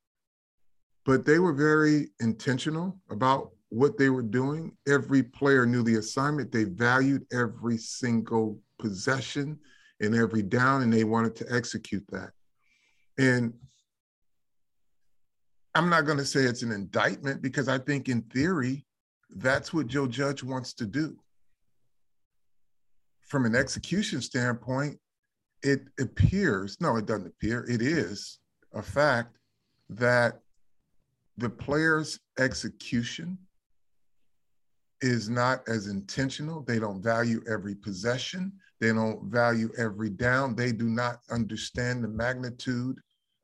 but 1.04 1.24
they 1.24 1.38
were 1.38 1.52
very 1.52 2.08
intentional 2.20 2.98
about 3.10 3.52
what 3.70 3.98
they 3.98 4.08
were 4.08 4.22
doing. 4.22 4.76
Every 4.86 5.22
player 5.22 5.66
knew 5.66 5.82
the 5.82 5.96
assignment. 5.96 6.52
They 6.52 6.64
valued 6.64 7.26
every 7.32 7.78
single 7.78 8.60
possession 8.78 9.58
and 10.00 10.14
every 10.14 10.42
down, 10.42 10.82
and 10.82 10.92
they 10.92 11.04
wanted 11.04 11.34
to 11.36 11.46
execute 11.50 12.04
that. 12.10 12.30
And 13.18 13.52
I'm 15.74 15.90
not 15.90 16.06
going 16.06 16.18
to 16.18 16.24
say 16.24 16.40
it's 16.40 16.62
an 16.62 16.72
indictment 16.72 17.42
because 17.42 17.68
I 17.68 17.78
think, 17.78 18.08
in 18.08 18.22
theory, 18.22 18.86
that's 19.36 19.72
what 19.72 19.86
Joe 19.86 20.06
Judge 20.06 20.42
wants 20.42 20.72
to 20.74 20.86
do. 20.86 21.18
From 23.20 23.44
an 23.44 23.54
execution 23.54 24.22
standpoint, 24.22 24.98
it 25.62 25.82
appears 25.98 26.80
no, 26.80 26.96
it 26.96 27.06
doesn't 27.06 27.26
appear, 27.26 27.64
it 27.68 27.82
is 27.82 28.38
a 28.72 28.82
fact 28.82 29.36
that 29.90 30.40
the 31.36 31.50
player's 31.50 32.18
execution 32.38 33.38
is 35.00 35.28
not 35.28 35.60
as 35.68 35.86
intentional. 35.86 36.62
They 36.62 36.78
don't 36.78 37.02
value 37.02 37.42
every 37.48 37.74
possession. 37.74 38.52
They 38.80 38.88
don't 38.92 39.24
value 39.24 39.70
every 39.78 40.10
down. 40.10 40.54
They 40.54 40.72
do 40.72 40.88
not 40.88 41.18
understand 41.30 42.02
the 42.02 42.08
magnitude 42.08 42.98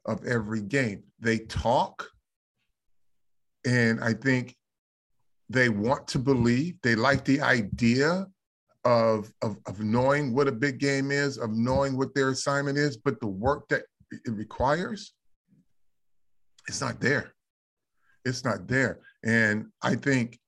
of 0.07 0.25
every 0.25 0.63
game. 0.63 1.03
They 1.21 1.39
talk, 1.39 2.09
and 3.67 4.03
I 4.03 4.13
think 4.15 4.57
they 5.49 5.69
want 5.69 6.07
to 6.09 6.19
believe. 6.19 6.77
They 6.83 6.95
like 6.95 7.25
the 7.25 7.41
idea 7.41 8.27
of, 8.85 9.33
of, 9.43 9.57
of 9.67 9.81
knowing 9.81 10.35
what 10.35 10.49
a 10.49 10.53
big 10.53 10.79
game 10.79 11.11
is, 11.11 11.39
of 11.39 11.51
knowing 11.51 11.97
what 11.97 12.15
their 12.15 12.31
assignment 12.31 12.79
is, 12.79 12.97
but 12.97 13.19
the 13.21 13.27
work 13.27 13.69
that 13.69 13.83
it 14.11 14.31
requires, 14.31 15.15
it's 16.69 16.81
not 16.81 17.01
there. 17.01 17.35
It's 18.25 18.45
not 18.45 18.69
there. 18.69 19.01
And 19.25 19.67
I 19.83 19.97
think 19.97 20.39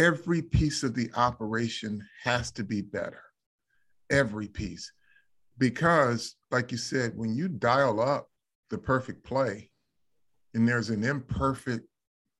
every 0.00 0.40
piece 0.40 0.82
of 0.82 0.94
the 0.94 1.10
operation 1.14 2.02
has 2.24 2.50
to 2.52 2.64
be 2.64 2.80
better. 2.80 3.22
Every 4.08 4.48
piece. 4.48 4.90
Because, 5.58 6.36
like 6.50 6.72
you 6.72 6.78
said, 6.78 7.12
when 7.14 7.34
you 7.34 7.48
dial 7.48 8.00
up 8.00 8.30
the 8.70 8.78
perfect 8.78 9.22
play 9.22 9.70
and 10.54 10.66
there's 10.66 10.88
an 10.88 11.04
imperfect 11.04 11.86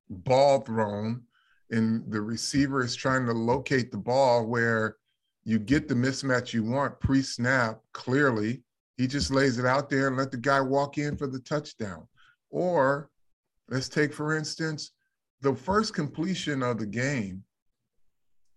ball 0.09 0.61
thrown 0.61 1.21
and 1.69 2.11
the 2.11 2.19
receiver 2.19 2.83
is 2.83 2.95
trying 2.95 3.27
to 3.27 3.31
locate 3.31 3.91
the 3.91 3.97
ball 3.97 4.47
where 4.47 4.97
you 5.43 5.59
get 5.59 5.87
the 5.87 5.93
mismatch 5.93 6.51
you 6.51 6.63
want 6.63 6.99
pre-snap 6.99 7.79
clearly 7.93 8.61
he 8.97 9.07
just 9.07 9.31
lays 9.31 9.57
it 9.57 9.65
out 9.65 9.89
there 9.89 10.07
and 10.07 10.17
let 10.17 10.31
the 10.31 10.37
guy 10.37 10.59
walk 10.59 10.97
in 10.97 11.15
for 11.15 11.27
the 11.27 11.39
touchdown 11.39 12.05
or 12.49 13.09
let's 13.69 13.87
take 13.87 14.13
for 14.13 14.35
instance 14.35 14.91
the 15.41 15.55
first 15.55 15.93
completion 15.93 16.61
of 16.61 16.77
the 16.77 16.85
game 16.85 17.41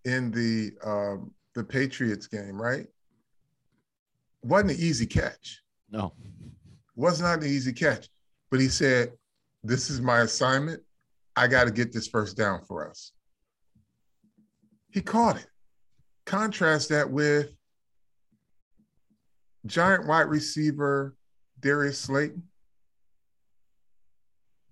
in 0.05 0.31
the 0.31 0.71
um, 0.83 1.31
the 1.53 1.63
patriots 1.63 2.27
game 2.27 2.61
right 2.61 2.87
wasn't 4.43 4.71
an 4.71 4.77
easy 4.79 5.05
catch 5.05 5.61
no 5.89 6.13
was 6.95 7.21
not 7.21 7.39
an 7.39 7.47
easy 7.47 7.73
catch 7.73 8.07
but 8.51 8.59
he 8.59 8.67
said 8.67 9.11
this 9.63 9.89
is 9.89 9.99
my 10.01 10.19
assignment 10.19 10.81
I 11.35 11.47
got 11.47 11.65
to 11.65 11.71
get 11.71 11.91
this 11.91 12.07
first 12.07 12.37
down 12.37 12.63
for 12.63 12.89
us. 12.89 13.11
He 14.91 15.01
caught 15.01 15.37
it. 15.37 15.47
Contrast 16.25 16.89
that 16.89 17.09
with 17.09 17.51
giant 19.65 20.07
wide 20.07 20.29
receiver 20.29 21.15
Darius 21.59 21.99
Slayton. 21.99 22.43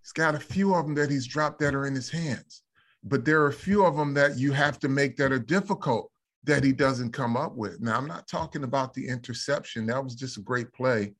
He's 0.02 0.14
got 0.14 0.36
a 0.36 0.40
few 0.40 0.74
of 0.74 0.86
them 0.86 0.96
that 0.96 1.10
he's 1.10 1.28
dropped 1.28 1.60
that 1.60 1.76
are 1.76 1.86
in 1.86 1.96
his 1.96 2.10
hands, 2.10 2.63
but 3.04 3.26
there 3.26 3.42
are 3.42 3.48
a 3.48 3.54
few 3.54 3.86
of 3.86 3.96
them 3.98 4.14
that 4.14 4.38
you 4.38 4.52
have 4.52 4.80
to 4.80 4.90
make 4.90 5.18
that 5.18 5.32
are 5.32 5.40
difficult 5.40 6.10
that 6.46 6.64
he 6.64 6.72
doesn't 6.72 7.12
come 7.12 7.38
up 7.38 7.56
with. 7.56 7.80
Now, 7.82 7.98
I'm 7.98 8.08
not 8.08 8.28
talking 8.28 8.64
about 8.64 8.94
the 8.94 9.08
interception. 9.08 9.86
That 9.86 10.04
was 10.04 10.16
just 10.16 10.38
a 10.38 10.42
great 10.42 10.72
play 10.74 11.14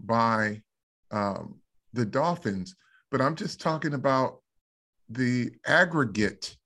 by 0.00 0.62
um, 1.10 1.60
the 1.92 2.04
Dolphins, 2.04 2.74
but 3.10 3.20
I'm 3.20 3.34
just 3.34 3.60
talking 3.60 3.94
about 3.94 4.40
the 5.08 5.50
aggregate 5.66 6.56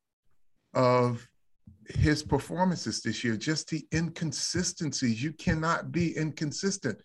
of 0.75 1.27
his 1.89 2.23
performances 2.23 3.01
this 3.01 3.25
year, 3.25 3.37
just 3.37 3.69
the 3.69 3.87
inconsistencies. 3.93 5.23
You 5.23 5.33
cannot 5.33 5.93
be 5.93 6.17
inconsistent. 6.17 7.01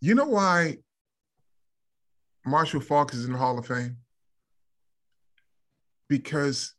You 0.00 0.14
know 0.14 0.26
why 0.26 0.78
Marshall 2.46 2.80
Faulk 2.80 3.12
is 3.12 3.24
in 3.24 3.32
the 3.32 3.38
Hall 3.38 3.58
of 3.58 3.66
Fame? 3.66 3.96
Because 6.10 6.74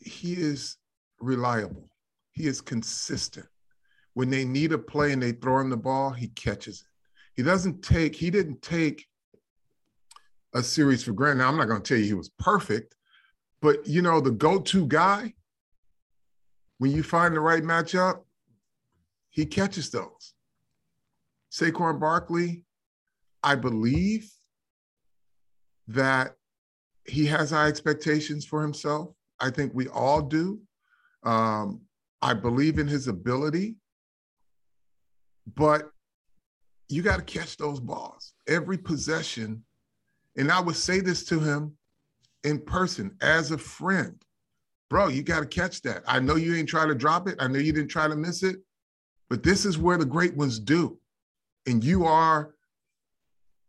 he 0.00 0.34
is 0.34 0.76
reliable, 1.20 1.88
he 2.32 2.46
is 2.46 2.60
consistent. 2.60 3.46
When 4.14 4.28
they 4.28 4.44
need 4.44 4.72
a 4.72 4.78
play 4.78 5.12
and 5.12 5.22
they 5.22 5.32
throw 5.32 5.60
him 5.60 5.70
the 5.70 5.76
ball, 5.76 6.10
he 6.10 6.28
catches 6.28 6.80
it. 6.80 6.86
He 7.36 7.42
doesn't 7.42 7.82
take, 7.82 8.16
he 8.16 8.28
didn't 8.28 8.60
take 8.62 9.06
a 10.52 10.62
series 10.62 11.04
for 11.04 11.12
granted. 11.12 11.38
Now, 11.38 11.48
I'm 11.48 11.56
not 11.56 11.68
going 11.68 11.80
to 11.80 11.88
tell 11.88 11.98
you 11.98 12.06
he 12.06 12.14
was 12.14 12.30
perfect, 12.40 12.96
but 13.62 13.86
you 13.86 14.02
know, 14.02 14.20
the 14.20 14.32
go 14.32 14.58
to 14.58 14.86
guy, 14.86 15.34
when 16.78 16.90
you 16.90 17.02
find 17.04 17.36
the 17.36 17.40
right 17.40 17.62
matchup, 17.62 18.24
he 19.30 19.46
catches 19.46 19.90
those. 19.90 20.34
Saquon 21.52 22.00
Barkley, 22.00 22.64
I 23.42 23.54
believe 23.54 24.30
that 25.88 26.34
he 27.08 27.26
has 27.26 27.50
high 27.50 27.68
expectations 27.68 28.44
for 28.44 28.62
himself. 28.62 29.10
I 29.40 29.50
think 29.50 29.72
we 29.74 29.88
all 29.88 30.22
do. 30.22 30.60
Um, 31.24 31.80
I 32.22 32.34
believe 32.34 32.78
in 32.78 32.86
his 32.86 33.08
ability, 33.08 33.76
but 35.54 35.90
you 36.88 37.02
got 37.02 37.16
to 37.16 37.22
catch 37.22 37.56
those 37.56 37.80
balls. 37.80 38.32
Every 38.48 38.78
possession 38.78 39.64
and 40.36 40.50
I 40.50 40.60
would 40.60 40.76
say 40.76 41.00
this 41.00 41.24
to 41.26 41.40
him 41.40 41.76
in 42.44 42.60
person 42.60 43.16
as 43.20 43.50
a 43.50 43.58
friend. 43.58 44.22
Bro, 44.88 45.08
you 45.08 45.22
got 45.22 45.40
to 45.40 45.46
catch 45.46 45.82
that. 45.82 46.02
I 46.06 46.20
know 46.20 46.36
you 46.36 46.54
ain't 46.54 46.68
trying 46.68 46.88
to 46.88 46.94
drop 46.94 47.26
it. 47.28 47.36
I 47.40 47.48
know 47.48 47.58
you 47.58 47.72
didn't 47.72 47.90
try 47.90 48.06
to 48.06 48.14
miss 48.14 48.42
it, 48.42 48.56
but 49.28 49.42
this 49.42 49.64
is 49.64 49.78
where 49.78 49.98
the 49.98 50.04
great 50.04 50.36
ones 50.36 50.60
do. 50.60 50.98
And 51.66 51.82
you 51.82 52.04
are 52.04 52.54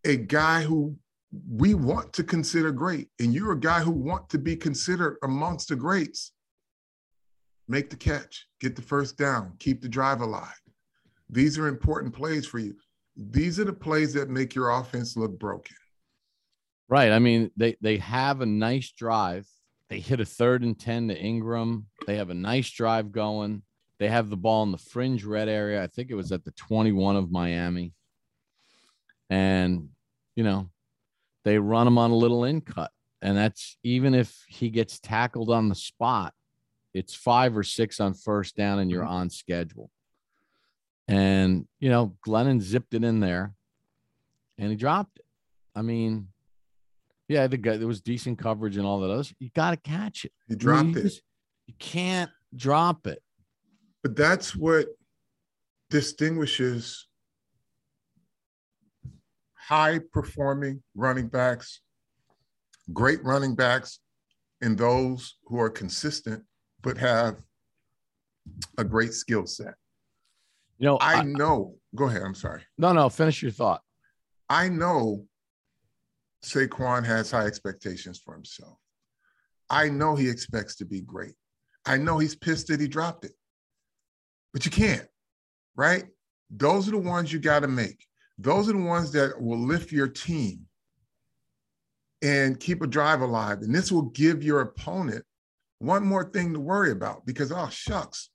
a 0.05 0.17
guy 0.17 0.61
who 0.61 0.95
we 1.49 1.73
want 1.73 2.13
to 2.13 2.23
consider 2.23 2.71
great, 2.71 3.09
and 3.19 3.33
you're 3.33 3.51
a 3.51 3.59
guy 3.59 3.79
who 3.79 3.91
want 3.91 4.29
to 4.29 4.37
be 4.37 4.55
considered 4.55 5.17
amongst 5.23 5.69
the 5.69 5.75
greats. 5.75 6.31
Make 7.67 7.89
the 7.89 7.97
catch, 7.97 8.47
get 8.61 8.75
the 8.75 8.81
first 8.81 9.17
down, 9.17 9.53
keep 9.59 9.81
the 9.81 9.89
drive 9.89 10.21
alive. 10.21 10.61
These 11.29 11.57
are 11.57 11.67
important 11.67 12.13
plays 12.13 12.45
for 12.45 12.59
you. 12.59 12.75
These 13.15 13.59
are 13.59 13.65
the 13.65 13.73
plays 13.73 14.13
that 14.13 14.29
make 14.29 14.55
your 14.55 14.69
offense 14.69 15.17
look 15.17 15.37
broken. 15.37 15.75
Right. 16.87 17.11
I 17.11 17.19
mean, 17.19 17.51
they 17.57 17.75
they 17.81 17.97
have 17.97 18.39
a 18.41 18.45
nice 18.45 18.91
drive. 18.91 19.45
They 19.89 19.99
hit 19.99 20.19
a 20.19 20.25
third 20.25 20.63
and 20.63 20.77
10 20.77 21.09
to 21.09 21.19
Engram. 21.19 21.85
They 22.05 22.17
have 22.17 22.29
a 22.29 22.35
nice 22.35 22.69
drive 22.69 23.11
going. 23.11 23.63
They 23.99 24.09
have 24.09 24.29
the 24.29 24.37
ball 24.37 24.63
in 24.63 24.71
the 24.71 24.77
fringe 24.77 25.23
red 25.23 25.49
area. 25.49 25.83
I 25.83 25.87
think 25.87 26.11
it 26.11 26.15
was 26.15 26.31
at 26.31 26.43
the 26.43 26.51
21 26.51 27.15
of 27.15 27.31
Miami. 27.31 27.93
And, 29.29 29.89
you 30.35 30.43
know, 30.43 30.69
they 31.47 31.57
run 31.57 31.87
him 31.87 31.97
on 31.97 32.11
a 32.11 32.15
little 32.15 32.43
in 32.43 32.59
cut. 32.59 32.91
And 33.21 33.37
that's 33.37 33.77
even 33.81 34.13
if 34.13 34.43
he 34.47 34.69
gets 34.69 34.99
tackled 34.99 35.49
on 35.49 35.69
the 35.69 35.75
spot, 35.75 36.33
it's 36.93 37.15
five 37.15 37.57
or 37.57 37.63
six 37.63 37.99
on 37.99 38.13
first 38.13 38.55
down 38.55 38.79
and 38.79 38.91
you're 38.91 39.03
mm-hmm. 39.03 39.13
on 39.13 39.29
schedule. 39.29 39.89
And, 41.07 41.67
you 41.79 41.89
know, 41.89 42.17
Glennon 42.27 42.59
zipped 42.59 42.93
it 42.93 43.03
in 43.03 43.21
there 43.21 43.53
and 44.57 44.69
he 44.69 44.75
dropped 44.75 45.19
it. 45.19 45.25
I 45.73 45.83
mean, 45.83 46.27
yeah, 47.29 47.47
the 47.47 47.57
guy 47.57 47.77
there 47.77 47.87
was 47.87 48.01
decent 48.01 48.39
coverage 48.39 48.75
and 48.75 48.85
all 48.85 48.99
that. 48.99 49.09
Other, 49.09 49.29
you 49.39 49.49
got 49.55 49.71
to 49.71 49.77
catch 49.77 50.25
it. 50.25 50.33
You 50.49 50.57
dropped 50.57 50.89
you 50.89 50.97
it. 50.97 51.03
Just, 51.03 51.21
you 51.65 51.75
can't 51.79 52.31
drop 52.55 53.07
it. 53.07 53.21
But 54.03 54.15
that's 54.15 54.55
what 54.55 54.87
distinguishes 55.89 57.07
high 59.67 59.99
performing 60.13 60.81
running 60.95 61.27
backs, 61.27 61.81
great 62.93 63.21
running 63.23 63.53
backs, 63.53 63.99
and 64.61 64.77
those 64.77 65.37
who 65.45 65.59
are 65.59 65.69
consistent 65.69 66.41
but 66.81 66.97
have 66.97 67.41
a 68.77 68.83
great 68.83 69.13
skill 69.13 69.45
set. 69.45 69.73
You 70.77 70.87
know, 70.87 70.97
I, 70.97 71.15
I 71.15 71.23
know. 71.23 71.75
Go 71.95 72.05
ahead. 72.05 72.21
I'm 72.21 72.35
sorry. 72.35 72.61
No, 72.77 72.93
no. 72.93 73.09
Finish 73.09 73.41
your 73.41 73.51
thought. 73.51 73.81
I 74.49 74.69
know 74.69 75.25
Saquon 76.45 77.05
has 77.05 77.31
high 77.31 77.45
expectations 77.45 78.21
for 78.23 78.33
himself. 78.33 78.77
I 79.69 79.89
know 79.89 80.15
he 80.15 80.29
expects 80.29 80.77
to 80.77 80.85
be 80.85 81.01
great. 81.01 81.33
I 81.85 81.97
know 81.97 82.19
he's 82.19 82.35
pissed 82.35 82.67
that 82.67 82.79
he 82.79 82.87
dropped 82.87 83.25
it, 83.25 83.33
but 84.53 84.63
you 84.63 84.71
can't, 84.71 85.07
right? 85.75 86.05
Those 86.49 86.87
are 86.87 86.91
the 86.91 86.97
ones 86.99 87.33
you 87.33 87.39
got 87.39 87.61
to 87.61 87.67
make. 87.67 88.05
Those 88.37 88.69
are 88.69 88.73
the 88.73 88.79
ones 88.79 89.11
that 89.13 89.41
will 89.41 89.59
lift 89.59 89.91
your 89.91 90.07
team 90.07 90.61
and 92.21 92.59
keep 92.59 92.81
a 92.81 92.87
drive 92.87 93.21
alive. 93.21 93.59
And 93.61 93.73
this 93.73 93.91
will 93.91 94.03
give 94.03 94.43
your 94.43 94.61
opponent 94.61 95.23
one 95.79 96.05
more 96.05 96.23
thing 96.23 96.53
to 96.53 96.59
worry 96.59 96.91
about 96.91 97.25
because, 97.25 97.51
oh, 97.51 97.69
shucks, 97.69 98.29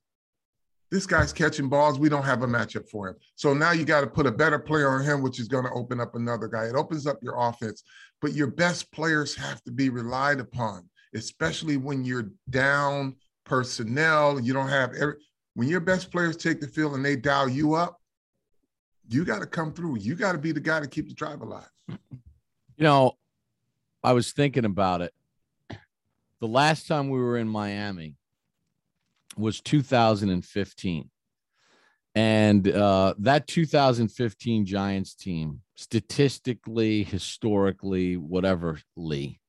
this 0.90 1.06
guy's 1.06 1.32
catching 1.32 1.68
balls. 1.68 1.98
We 1.98 2.08
don't 2.08 2.24
have 2.24 2.42
a 2.42 2.46
matchup 2.46 2.88
for 2.88 3.08
him. 3.08 3.16
So 3.34 3.54
now 3.54 3.72
you 3.72 3.84
got 3.84 4.02
to 4.02 4.06
put 4.06 4.26
a 4.26 4.32
better 4.32 4.58
player 4.58 4.90
on 4.90 5.02
him, 5.02 5.22
which 5.22 5.40
is 5.40 5.48
going 5.48 5.64
to 5.64 5.72
open 5.72 6.00
up 6.00 6.14
another 6.14 6.48
guy. 6.48 6.66
It 6.66 6.74
opens 6.74 7.06
up 7.06 7.18
your 7.22 7.36
offense, 7.38 7.82
but 8.20 8.34
your 8.34 8.48
best 8.48 8.92
players 8.92 9.34
have 9.34 9.62
to 9.64 9.72
be 9.72 9.88
relied 9.88 10.38
upon, 10.38 10.88
especially 11.14 11.78
when 11.78 12.04
you're 12.04 12.30
down 12.50 13.16
personnel. 13.44 14.38
You 14.38 14.52
don't 14.52 14.68
have 14.68 14.92
every, 14.94 15.14
when 15.54 15.68
your 15.68 15.80
best 15.80 16.10
players 16.10 16.36
take 16.36 16.60
the 16.60 16.68
field 16.68 16.94
and 16.94 17.04
they 17.04 17.16
dial 17.16 17.48
you 17.48 17.74
up, 17.74 17.98
you 19.08 19.24
got 19.24 19.40
to 19.40 19.46
come 19.46 19.72
through. 19.72 19.98
You 19.98 20.14
got 20.14 20.32
to 20.32 20.38
be 20.38 20.52
the 20.52 20.60
guy 20.60 20.80
to 20.80 20.86
keep 20.86 21.08
the 21.08 21.14
drive 21.14 21.40
alive. 21.40 21.68
You 21.88 22.84
know, 22.84 23.12
I 24.02 24.12
was 24.12 24.32
thinking 24.32 24.64
about 24.64 25.02
it. 25.02 25.12
The 26.40 26.48
last 26.48 26.88
time 26.88 27.08
we 27.08 27.20
were 27.20 27.36
in 27.36 27.48
Miami, 27.48 28.16
was 29.36 29.60
2015. 29.60 31.10
And 32.14 32.68
uh, 32.68 33.14
that 33.18 33.46
2015 33.46 34.66
Giants 34.66 35.14
team, 35.14 35.62
statistically, 35.74 37.04
historically, 37.04 38.16
whatever, 38.16 38.80
Lee, 38.96 39.40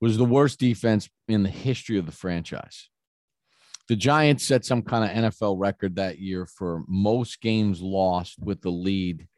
was 0.00 0.18
the 0.18 0.24
worst 0.24 0.58
defense 0.58 1.08
in 1.28 1.42
the 1.42 1.48
history 1.48 1.96
of 1.96 2.04
the 2.04 2.12
franchise. 2.12 2.90
The 3.88 3.96
Giants 3.96 4.44
set 4.44 4.64
some 4.64 4.82
kind 4.82 5.04
of 5.04 5.32
NFL 5.32 5.56
record 5.58 5.96
that 5.96 6.18
year 6.18 6.44
for 6.44 6.82
most 6.88 7.40
games 7.40 7.80
lost 7.80 8.36
with 8.40 8.60
the 8.60 8.70
lead 8.70 9.28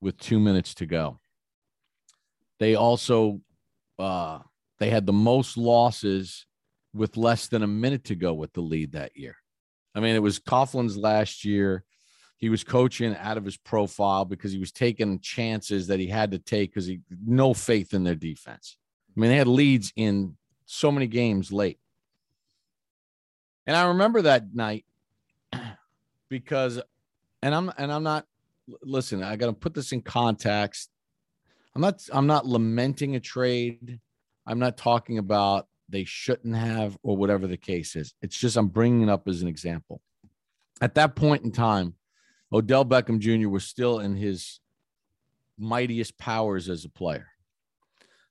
with 0.00 0.18
two 0.18 0.38
minutes 0.38 0.74
to 0.74 0.86
go. 0.86 1.20
They 2.60 2.74
also 2.74 3.40
uh, 3.98 4.40
they 4.78 4.90
had 4.90 5.06
the 5.06 5.12
most 5.12 5.56
losses 5.56 6.46
with 6.92 7.16
less 7.16 7.48
than 7.48 7.62
a 7.62 7.66
minute 7.66 8.04
to 8.04 8.14
go 8.14 8.34
with 8.34 8.52
the 8.52 8.60
lead 8.60 8.92
that 8.92 9.16
year. 9.16 9.36
I 9.94 10.00
mean, 10.00 10.14
it 10.14 10.22
was 10.22 10.38
Coughlin's 10.38 10.96
last 10.96 11.44
year. 11.44 11.84
He 12.36 12.48
was 12.48 12.64
coaching 12.64 13.16
out 13.16 13.38
of 13.38 13.44
his 13.44 13.56
profile 13.56 14.24
because 14.24 14.52
he 14.52 14.58
was 14.58 14.72
taking 14.72 15.20
chances 15.20 15.86
that 15.86 16.00
he 16.00 16.06
had 16.06 16.32
to 16.32 16.38
take 16.38 16.70
because 16.70 16.86
he 16.86 17.00
no 17.24 17.54
faith 17.54 17.94
in 17.94 18.04
their 18.04 18.14
defense. 18.14 18.76
I 19.16 19.20
mean, 19.20 19.30
they 19.30 19.36
had 19.36 19.46
leads 19.46 19.92
in 19.96 20.36
so 20.66 20.90
many 20.90 21.06
games 21.06 21.52
late. 21.52 21.78
And 23.66 23.76
I 23.76 23.88
remember 23.88 24.22
that 24.22 24.54
night 24.54 24.84
because 26.28 26.80
and 27.42 27.54
I'm 27.54 27.72
and 27.78 27.92
I'm 27.92 28.02
not 28.02 28.26
listen, 28.82 29.22
I 29.22 29.36
got 29.36 29.46
to 29.46 29.52
put 29.52 29.74
this 29.74 29.92
in 29.92 30.02
context. 30.02 30.90
I'm 31.74 31.82
not 31.82 32.02
I'm 32.12 32.26
not 32.26 32.46
lamenting 32.46 33.16
a 33.16 33.20
trade. 33.20 34.00
I'm 34.46 34.58
not 34.58 34.76
talking 34.76 35.18
about 35.18 35.66
they 35.88 36.04
shouldn't 36.04 36.56
have 36.56 36.96
or 37.02 37.16
whatever 37.16 37.46
the 37.46 37.56
case 37.56 37.96
is. 37.96 38.14
It's 38.22 38.38
just 38.38 38.56
I'm 38.56 38.68
bringing 38.68 39.02
it 39.02 39.08
up 39.08 39.28
as 39.28 39.42
an 39.42 39.48
example. 39.48 40.00
At 40.80 40.94
that 40.94 41.14
point 41.14 41.44
in 41.44 41.52
time, 41.52 41.94
Odell 42.52 42.84
Beckham 42.84 43.18
Jr. 43.18 43.48
was 43.48 43.64
still 43.64 44.00
in 44.00 44.16
his 44.16 44.60
mightiest 45.58 46.18
powers 46.18 46.68
as 46.68 46.84
a 46.84 46.88
player. 46.88 47.28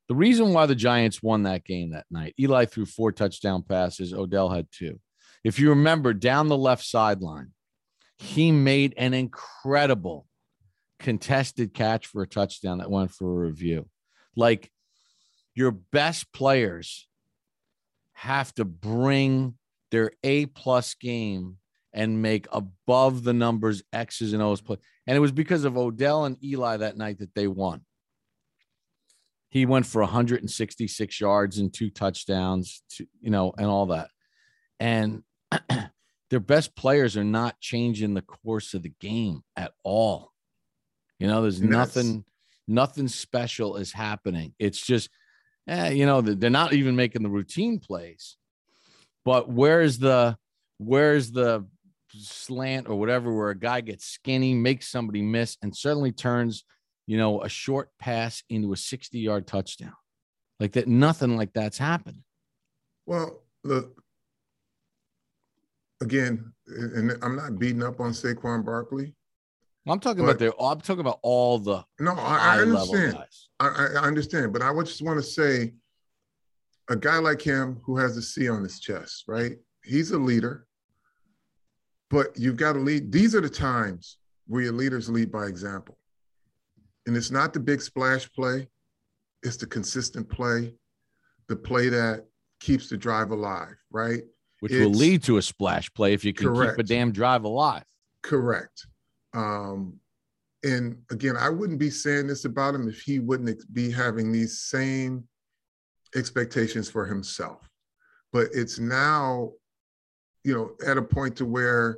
The 0.07 0.15
reason 0.15 0.53
why 0.53 0.65
the 0.65 0.75
Giants 0.75 1.23
won 1.23 1.43
that 1.43 1.63
game 1.63 1.91
that 1.91 2.05
night, 2.11 2.35
Eli 2.39 2.65
threw 2.65 2.85
four 2.85 3.11
touchdown 3.11 3.63
passes, 3.63 4.13
Odell 4.13 4.49
had 4.49 4.67
two. 4.71 4.99
If 5.43 5.59
you 5.59 5.69
remember 5.69 6.13
down 6.13 6.47
the 6.47 6.57
left 6.57 6.85
sideline, 6.85 7.51
he 8.17 8.51
made 8.51 8.93
an 8.97 9.13
incredible 9.13 10.27
contested 10.99 11.73
catch 11.73 12.07
for 12.07 12.21
a 12.21 12.27
touchdown 12.27 12.77
that 12.77 12.89
went 12.89 13.11
for 13.11 13.25
a 13.25 13.47
review. 13.47 13.87
Like 14.35 14.71
your 15.53 15.71
best 15.71 16.31
players 16.31 17.07
have 18.13 18.53
to 18.55 18.65
bring 18.65 19.55
their 19.91 20.11
A 20.23 20.45
plus 20.45 20.93
game 20.93 21.57
and 21.91 22.21
make 22.21 22.47
above 22.51 23.23
the 23.23 23.33
numbers 23.33 23.83
X's 23.91 24.33
and 24.33 24.41
O's 24.41 24.61
play. 24.61 24.77
And 25.05 25.15
it 25.15 25.19
was 25.19 25.31
because 25.31 25.65
of 25.65 25.77
Odell 25.77 26.25
and 26.25 26.41
Eli 26.43 26.77
that 26.77 26.97
night 26.97 27.19
that 27.19 27.35
they 27.35 27.47
won. 27.47 27.81
He 29.49 29.67
went 29.67 29.85
for 29.85 30.01
166 30.01 31.21
yards 31.21 31.59
and 31.59 31.71
two 31.71 31.91
touchdowns, 31.91 32.81
to, 32.95 33.05
you 33.21 33.29
know, 33.29 33.53
and 33.55 33.67
all 33.67 33.87
that. 33.87 34.09
And 34.79 35.21
their 36.29 36.39
best 36.39 36.75
players 36.75 37.17
are 37.17 37.23
not 37.23 37.59
changing 37.59 38.13
the 38.13 38.21
course 38.21 38.73
of 38.73 38.83
the 38.83 38.93
game 38.99 39.43
at 39.55 39.73
all. 39.83 40.31
You 41.19 41.27
know, 41.27 41.41
there's 41.41 41.61
nothing, 41.61 42.25
nothing 42.67 43.07
special 43.07 43.77
is 43.77 43.91
happening. 43.91 44.53
It's 44.59 44.81
just, 44.81 45.09
eh, 45.67 45.91
you 45.91 46.05
know, 46.05 46.21
they're 46.21 46.49
not 46.49 46.73
even 46.73 46.95
making 46.95 47.23
the 47.23 47.29
routine 47.29 47.79
plays. 47.79 48.37
But 49.25 49.49
where's 49.49 49.99
the, 49.99 50.37
where's 50.79 51.31
the 51.31 51.65
slant 52.09 52.89
or 52.89 52.95
whatever 52.95 53.33
where 53.33 53.49
a 53.49 53.57
guy 53.57 53.81
gets 53.81 54.05
skinny, 54.05 54.53
makes 54.53 54.89
somebody 54.89 55.21
miss, 55.21 55.57
and 55.61 55.75
suddenly 55.75 56.11
turns, 56.11 56.63
you 57.07 57.17
know, 57.17 57.41
a 57.41 57.49
short 57.49 57.89
pass 57.99 58.43
into 58.49 58.73
a 58.73 58.77
60 58.77 59.19
yard 59.19 59.47
touchdown. 59.47 59.93
Like 60.59 60.73
that, 60.73 60.87
nothing 60.87 61.37
like 61.37 61.53
that's 61.53 61.77
happened. 61.77 62.19
Well, 63.05 63.41
look, 63.63 64.02
again, 66.01 66.53
and 66.67 67.17
I'm 67.21 67.35
not 67.35 67.59
beating 67.59 67.83
up 67.83 67.99
on 67.99 68.11
Saquon 68.11 68.65
Barkley. 68.65 69.13
I'm 69.87 69.99
talking 69.99 70.23
about 70.23 70.39
the. 70.39 70.55
I'm 70.57 70.79
talking 70.79 71.01
about 71.01 71.19
all 71.23 71.59
the. 71.59 71.83
No, 71.99 72.13
I, 72.13 72.57
I 72.57 72.61
understand. 72.61 73.17
I, 73.59 73.67
I 73.67 74.03
understand, 74.03 74.53
but 74.53 74.61
I 74.61 74.73
just 74.83 75.01
want 75.01 75.19
to 75.19 75.23
say, 75.23 75.73
a 76.89 76.95
guy 76.95 77.17
like 77.17 77.41
him 77.41 77.79
who 77.83 77.97
has 77.97 78.15
a 78.17 78.21
C 78.21 78.49
on 78.49 78.63
his 78.63 78.79
chest, 78.79 79.25
right? 79.27 79.53
He's 79.83 80.11
a 80.11 80.17
leader 80.17 80.67
but 82.13 82.37
you've 82.37 82.57
got 82.57 82.73
to 82.73 82.79
lead. 82.79 83.11
These 83.11 83.33
are 83.33 83.41
the 83.41 83.49
times 83.49 84.19
where 84.45 84.61
your 84.61 84.71
leaders 84.71 85.09
lead 85.09 85.31
by 85.31 85.47
example. 85.47 85.97
And 87.07 87.17
it's 87.17 87.31
not 87.31 87.53
the 87.53 87.59
big 87.59 87.81
splash 87.81 88.31
play, 88.31 88.67
it's 89.41 89.57
the 89.57 89.65
consistent 89.65 90.29
play, 90.29 90.75
the 91.49 91.55
play 91.55 91.89
that 91.89 92.25
keeps 92.59 92.87
the 92.87 92.97
drive 92.97 93.31
alive, 93.31 93.75
right? 93.89 94.21
Which 94.63 94.71
it's, 94.71 94.81
will 94.81 94.93
lead 94.93 95.23
to 95.23 95.37
a 95.37 95.41
splash 95.41 95.93
play 95.93 96.13
if 96.13 96.23
you 96.23 96.33
can 96.33 96.47
correct. 96.47 96.77
keep 96.77 96.85
a 96.85 96.87
damn 96.87 97.11
drive 97.11 97.43
alive. 97.43 97.83
Correct. 98.21 98.87
Um, 99.33 99.99
and 100.63 100.97
again, 101.11 101.35
I 101.37 101.49
wouldn't 101.49 101.79
be 101.79 101.89
saying 101.89 102.27
this 102.27 102.45
about 102.45 102.73
him 102.73 102.87
if 102.87 103.01
he 103.01 103.19
wouldn't 103.19 103.61
be 103.73 103.91
having 103.91 104.31
these 104.31 104.61
same 104.61 105.27
expectations 106.15 106.89
for 106.89 107.05
himself. 107.05 107.67
But 108.31 108.47
it's 108.53 108.79
now 108.79 109.51
you 110.43 110.53
know, 110.53 110.71
at 110.85 110.97
a 110.97 111.01
point 111.01 111.35
to 111.37 111.45
where 111.45 111.97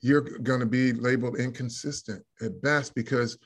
you're 0.00 0.22
going 0.22 0.60
to 0.60 0.66
be 0.66 0.92
labeled 0.92 1.38
inconsistent 1.38 2.24
at 2.40 2.60
best 2.62 2.94
because 2.94 3.38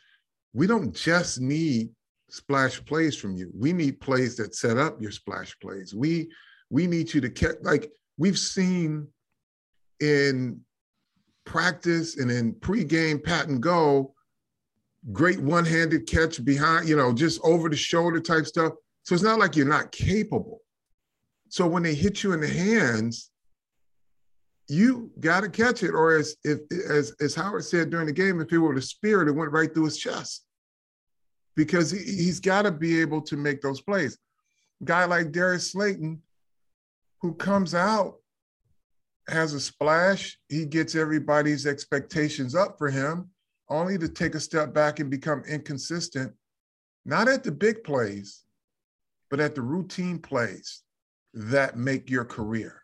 we 0.52 0.66
don't 0.66 0.94
just 0.94 1.40
need 1.40 1.90
splash 2.30 2.84
plays 2.84 3.16
from 3.16 3.36
you. 3.36 3.50
We 3.56 3.72
need 3.72 4.00
plays 4.00 4.36
that 4.36 4.54
set 4.54 4.78
up 4.78 5.00
your 5.00 5.10
splash 5.10 5.56
plays. 5.60 5.94
We 5.94 6.30
we 6.70 6.86
need 6.86 7.12
you 7.12 7.20
to 7.20 7.30
catch 7.30 7.56
like 7.62 7.90
we've 8.16 8.38
seen 8.38 9.08
in 10.00 10.60
practice 11.44 12.18
and 12.18 12.30
in 12.30 12.54
pregame 12.54 13.22
pat 13.22 13.48
and 13.48 13.62
go, 13.62 14.14
great 15.12 15.40
one-handed 15.40 16.06
catch 16.06 16.42
behind, 16.44 16.88
you 16.88 16.96
know, 16.96 17.12
just 17.12 17.40
over 17.44 17.68
the 17.68 17.76
shoulder 17.76 18.20
type 18.20 18.46
stuff. 18.46 18.72
So 19.02 19.14
it's 19.14 19.24
not 19.24 19.38
like 19.38 19.54
you're 19.54 19.66
not 19.66 19.92
capable. 19.92 20.60
So 21.50 21.66
when 21.66 21.82
they 21.82 21.94
hit 21.94 22.22
you 22.22 22.32
in 22.32 22.40
the 22.40 22.48
hands, 22.48 23.30
you 24.66 25.10
got 25.20 25.42
to 25.42 25.50
catch 25.50 25.82
it. 25.82 25.90
Or 25.90 26.16
as 26.16 26.36
if 26.42 26.60
as 26.90 27.14
as 27.20 27.34
Howard 27.34 27.64
said 27.64 27.90
during 27.90 28.06
the 28.06 28.12
game, 28.12 28.40
if 28.40 28.50
it 28.50 28.58
were 28.58 28.74
the 28.74 28.80
spirit, 28.80 29.28
it 29.28 29.32
went 29.32 29.52
right 29.52 29.72
through 29.72 29.84
his 29.84 29.98
chest. 29.98 30.46
Because 31.54 31.90
he, 31.90 31.98
he's 31.98 32.40
got 32.40 32.62
to 32.62 32.72
be 32.72 33.00
able 33.00 33.20
to 33.22 33.36
make 33.36 33.60
those 33.60 33.82
plays. 33.82 34.16
guy 34.82 35.04
like 35.04 35.32
Darius 35.32 35.70
Slayton, 35.70 36.20
who 37.24 37.32
comes 37.32 37.74
out, 37.74 38.16
has 39.28 39.54
a 39.54 39.60
splash, 39.60 40.38
he 40.50 40.66
gets 40.66 40.94
everybody's 40.94 41.66
expectations 41.66 42.54
up 42.54 42.76
for 42.76 42.90
him, 42.90 43.30
only 43.70 43.96
to 43.96 44.10
take 44.10 44.34
a 44.34 44.40
step 44.40 44.74
back 44.74 45.00
and 45.00 45.08
become 45.08 45.42
inconsistent, 45.48 46.30
not 47.06 47.26
at 47.26 47.42
the 47.42 47.50
big 47.50 47.82
plays, 47.82 48.44
but 49.30 49.40
at 49.40 49.54
the 49.54 49.62
routine 49.62 50.18
plays 50.18 50.82
that 51.32 51.78
make 51.78 52.10
your 52.10 52.26
career 52.26 52.82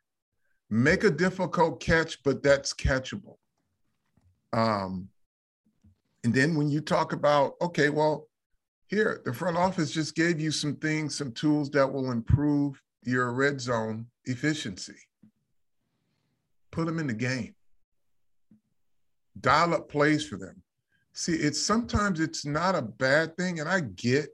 make 0.70 1.04
a 1.04 1.10
difficult 1.10 1.78
catch, 1.78 2.22
but 2.22 2.42
that's 2.42 2.72
catchable. 2.72 3.36
Um, 4.54 5.10
and 6.24 6.32
then 6.32 6.56
when 6.56 6.70
you 6.70 6.80
talk 6.80 7.12
about, 7.12 7.56
okay, 7.60 7.90
well, 7.90 8.28
here, 8.86 9.20
the 9.26 9.34
front 9.34 9.58
office 9.58 9.90
just 9.90 10.14
gave 10.14 10.40
you 10.40 10.50
some 10.50 10.76
things, 10.76 11.14
some 11.14 11.32
tools 11.32 11.68
that 11.72 11.92
will 11.92 12.10
improve 12.10 12.80
your 13.04 13.32
red 13.32 13.60
zone 13.60 14.06
efficiency. 14.30 14.96
Put 16.70 16.86
them 16.86 16.98
in 16.98 17.06
the 17.06 17.14
game. 17.14 17.54
Dial 19.40 19.74
up 19.74 19.88
plays 19.88 20.26
for 20.26 20.36
them. 20.36 20.62
See, 21.12 21.32
it's 21.32 21.60
sometimes 21.60 22.20
it's 22.20 22.46
not 22.46 22.74
a 22.74 22.82
bad 22.82 23.36
thing, 23.36 23.60
and 23.60 23.68
I 23.68 23.80
get 23.80 24.28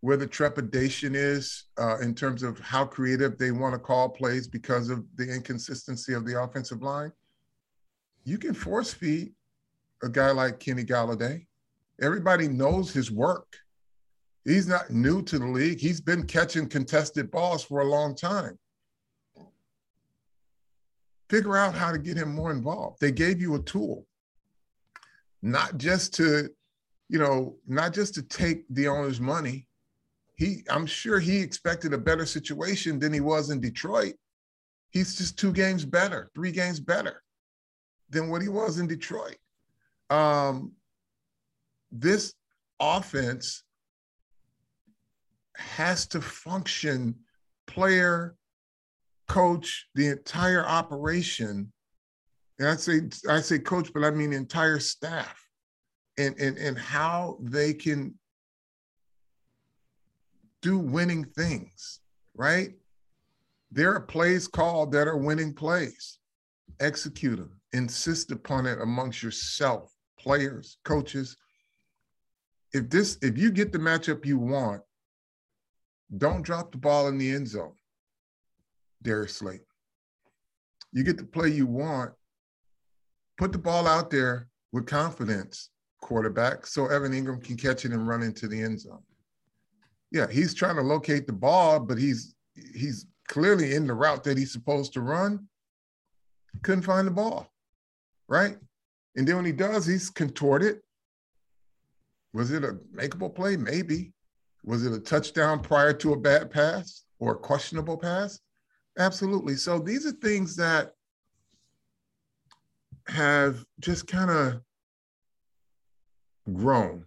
where 0.00 0.16
the 0.16 0.26
trepidation 0.26 1.14
is 1.14 1.64
uh, 1.78 1.98
in 1.98 2.14
terms 2.14 2.42
of 2.42 2.60
how 2.60 2.84
creative 2.84 3.38
they 3.38 3.52
want 3.52 3.72
to 3.72 3.78
call 3.78 4.08
plays 4.10 4.46
because 4.46 4.90
of 4.90 5.02
the 5.16 5.24
inconsistency 5.24 6.12
of 6.12 6.26
the 6.26 6.38
offensive 6.42 6.82
line. 6.82 7.10
You 8.24 8.36
can 8.36 8.52
force 8.52 8.92
feed 8.92 9.32
a 10.02 10.08
guy 10.08 10.30
like 10.30 10.60
Kenny 10.60 10.84
Golladay. 10.84 11.46
Everybody 12.02 12.48
knows 12.48 12.92
his 12.92 13.10
work. 13.10 13.56
He's 14.44 14.66
not 14.66 14.90
new 14.90 15.22
to 15.22 15.38
the 15.38 15.46
league. 15.46 15.80
He's 15.80 16.02
been 16.02 16.26
catching 16.26 16.68
contested 16.68 17.30
balls 17.30 17.64
for 17.64 17.80
a 17.80 17.88
long 17.88 18.14
time. 18.14 18.58
Figure 21.34 21.56
out 21.56 21.74
how 21.74 21.90
to 21.90 21.98
get 21.98 22.16
him 22.16 22.32
more 22.32 22.52
involved. 22.52 23.00
They 23.00 23.10
gave 23.10 23.40
you 23.40 23.56
a 23.56 23.62
tool, 23.62 24.06
not 25.42 25.78
just 25.78 26.14
to, 26.14 26.48
you 27.08 27.18
know, 27.18 27.56
not 27.66 27.92
just 27.92 28.14
to 28.14 28.22
take 28.22 28.62
the 28.70 28.86
owner's 28.86 29.20
money, 29.20 29.66
he 30.36 30.62
I'm 30.70 30.86
sure 30.86 31.18
he 31.18 31.38
expected 31.40 31.92
a 31.92 31.98
better 31.98 32.24
situation 32.24 33.00
than 33.00 33.12
he 33.12 33.20
was 33.20 33.50
in 33.50 33.58
Detroit. 33.60 34.14
He's 34.90 35.18
just 35.18 35.36
two 35.36 35.52
games 35.52 35.84
better, 35.84 36.30
three 36.36 36.52
games 36.52 36.78
better 36.78 37.24
than 38.10 38.30
what 38.30 38.40
he 38.40 38.48
was 38.48 38.78
in 38.78 38.86
Detroit. 38.86 39.38
Um, 40.10 40.70
this 41.90 42.34
offense 42.78 43.64
has 45.56 46.06
to 46.06 46.20
function 46.20 47.16
player, 47.66 48.36
coach, 49.28 49.86
the 49.94 50.08
entire 50.08 50.66
operation. 50.66 51.72
And 52.58 52.68
I 52.68 52.76
say 52.76 53.00
I 53.28 53.40
say 53.40 53.58
coach, 53.58 53.92
but 53.92 54.04
I 54.04 54.10
mean 54.10 54.32
entire 54.32 54.78
staff 54.78 55.40
and, 56.18 56.38
and, 56.38 56.56
and 56.56 56.78
how 56.78 57.38
they 57.40 57.74
can 57.74 58.14
do 60.62 60.78
winning 60.78 61.24
things, 61.24 62.00
right? 62.34 62.74
there 63.74 63.92
are 63.92 64.00
plays 64.00 64.46
called 64.46 64.92
that 64.92 65.08
are 65.08 65.16
winning 65.16 65.52
plays. 65.52 66.18
Execute 66.80 67.38
them. 67.38 67.60
Insist 67.72 68.30
upon 68.30 68.66
it 68.66 68.80
amongst 68.80 69.20
yourself, 69.20 69.92
players, 70.16 70.78
coaches. 70.84 71.36
If 72.72 72.88
this, 72.88 73.18
if 73.20 73.36
you 73.36 73.50
get 73.50 73.72
the 73.72 73.78
matchup 73.78 74.24
you 74.24 74.38
want, 74.38 74.82
don't 76.16 76.42
drop 76.42 76.70
the 76.70 76.78
ball 76.78 77.08
in 77.08 77.18
the 77.18 77.32
end 77.32 77.48
zone. 77.48 77.74
Darius 79.04 79.36
Slayton. 79.36 79.64
You 80.92 81.04
get 81.04 81.16
the 81.16 81.24
play 81.24 81.48
you 81.48 81.66
want, 81.66 82.12
put 83.38 83.52
the 83.52 83.58
ball 83.58 83.86
out 83.86 84.10
there 84.10 84.48
with 84.72 84.86
confidence, 84.86 85.70
quarterback, 86.00 86.66
so 86.66 86.86
Evan 86.86 87.12
Engram 87.12 87.42
can 87.42 87.56
catch 87.56 87.84
it 87.84 87.92
and 87.92 88.08
run 88.08 88.22
into 88.22 88.48
the 88.48 88.60
end 88.60 88.80
zone. 88.80 89.02
Yeah, 90.10 90.26
he's 90.30 90.54
trying 90.54 90.76
to 90.76 90.82
locate 90.82 91.26
the 91.26 91.32
ball, 91.32 91.80
but 91.80 91.98
he's 91.98 92.34
he's 92.74 93.06
clearly 93.28 93.74
in 93.74 93.86
the 93.86 93.94
route 93.94 94.24
that 94.24 94.38
he's 94.38 94.52
supposed 94.52 94.92
to 94.94 95.00
run. 95.00 95.48
Couldn't 96.62 96.82
find 96.82 97.06
the 97.06 97.12
ball, 97.12 97.50
right? 98.28 98.56
And 99.16 99.26
then 99.26 99.36
when 99.36 99.44
he 99.44 99.52
does, 99.52 99.86
he's 99.86 100.10
contorted. 100.10 100.80
Was 102.32 102.50
it 102.50 102.64
a 102.64 102.78
makeable 102.94 103.34
play? 103.34 103.56
Maybe. 103.56 104.12
Was 104.64 104.86
it 104.86 104.92
a 104.92 105.00
touchdown 105.00 105.60
prior 105.60 105.92
to 105.94 106.12
a 106.12 106.18
bad 106.18 106.50
pass 106.50 107.04
or 107.18 107.32
a 107.32 107.38
questionable 107.38 107.98
pass? 107.98 108.40
Absolutely. 108.98 109.56
So 109.56 109.78
these 109.78 110.06
are 110.06 110.12
things 110.12 110.56
that 110.56 110.92
have 113.08 113.64
just 113.80 114.06
kind 114.06 114.30
of 114.30 114.60
grown 116.52 117.04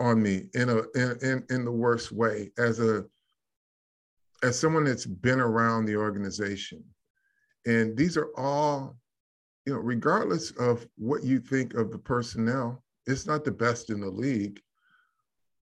on 0.00 0.22
me 0.22 0.48
in 0.54 0.68
a 0.68 0.78
in, 0.94 1.18
in 1.22 1.44
in 1.50 1.64
the 1.64 1.72
worst 1.72 2.12
way. 2.12 2.50
As 2.58 2.80
a 2.80 3.04
as 4.42 4.58
someone 4.58 4.84
that's 4.84 5.06
been 5.06 5.40
around 5.40 5.84
the 5.84 5.96
organization. 5.96 6.82
And 7.66 7.96
these 7.96 8.16
are 8.16 8.30
all 8.36 8.96
you 9.66 9.74
know 9.74 9.80
regardless 9.80 10.52
of 10.52 10.86
what 10.96 11.24
you 11.24 11.40
think 11.40 11.74
of 11.74 11.90
the 11.90 11.98
personnel 11.98 12.82
it's 13.06 13.26
not 13.26 13.42
the 13.42 13.50
best 13.50 13.90
in 13.90 14.00
the 14.00 14.10
league. 14.10 14.60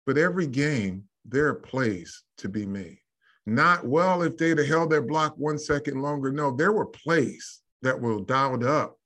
But 0.06 0.18
every 0.18 0.48
game 0.48 1.04
there 1.26 1.48
are 1.48 1.54
plays 1.56 2.24
to 2.38 2.50
be 2.50 2.66
made 2.66 3.00
not 3.46 3.86
well 3.86 4.22
if 4.22 4.38
they'd 4.38 4.58
have 4.58 4.68
held 4.68 4.90
their 4.90 5.02
block 5.02 5.34
one 5.38 5.58
second 5.58 6.02
longer 6.02 6.32
no 6.32 6.56
there 6.56 6.72
were 6.72 6.86
plays 6.86 7.62
that 7.82 8.00
were 8.00 8.22
dialed 8.22 8.64
up 8.64 8.98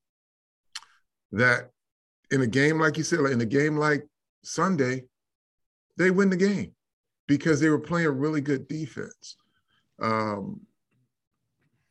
that 1.32 1.70
in 2.32 2.42
a 2.42 2.48
game 2.48 2.80
like 2.80 2.98
you 2.98 3.04
said 3.04 3.20
in 3.20 3.42
a 3.42 3.46
game 3.46 3.78
like 3.78 4.06
sunday 4.44 5.04
they 5.98 6.12
win 6.12 6.30
the 6.30 6.36
game 6.36 6.72
because 7.28 7.60
they 7.60 7.70
were 7.70 7.80
playing 7.80 8.08
really 8.10 8.42
good 8.42 8.68
defense 8.68 9.38
um, 10.02 10.62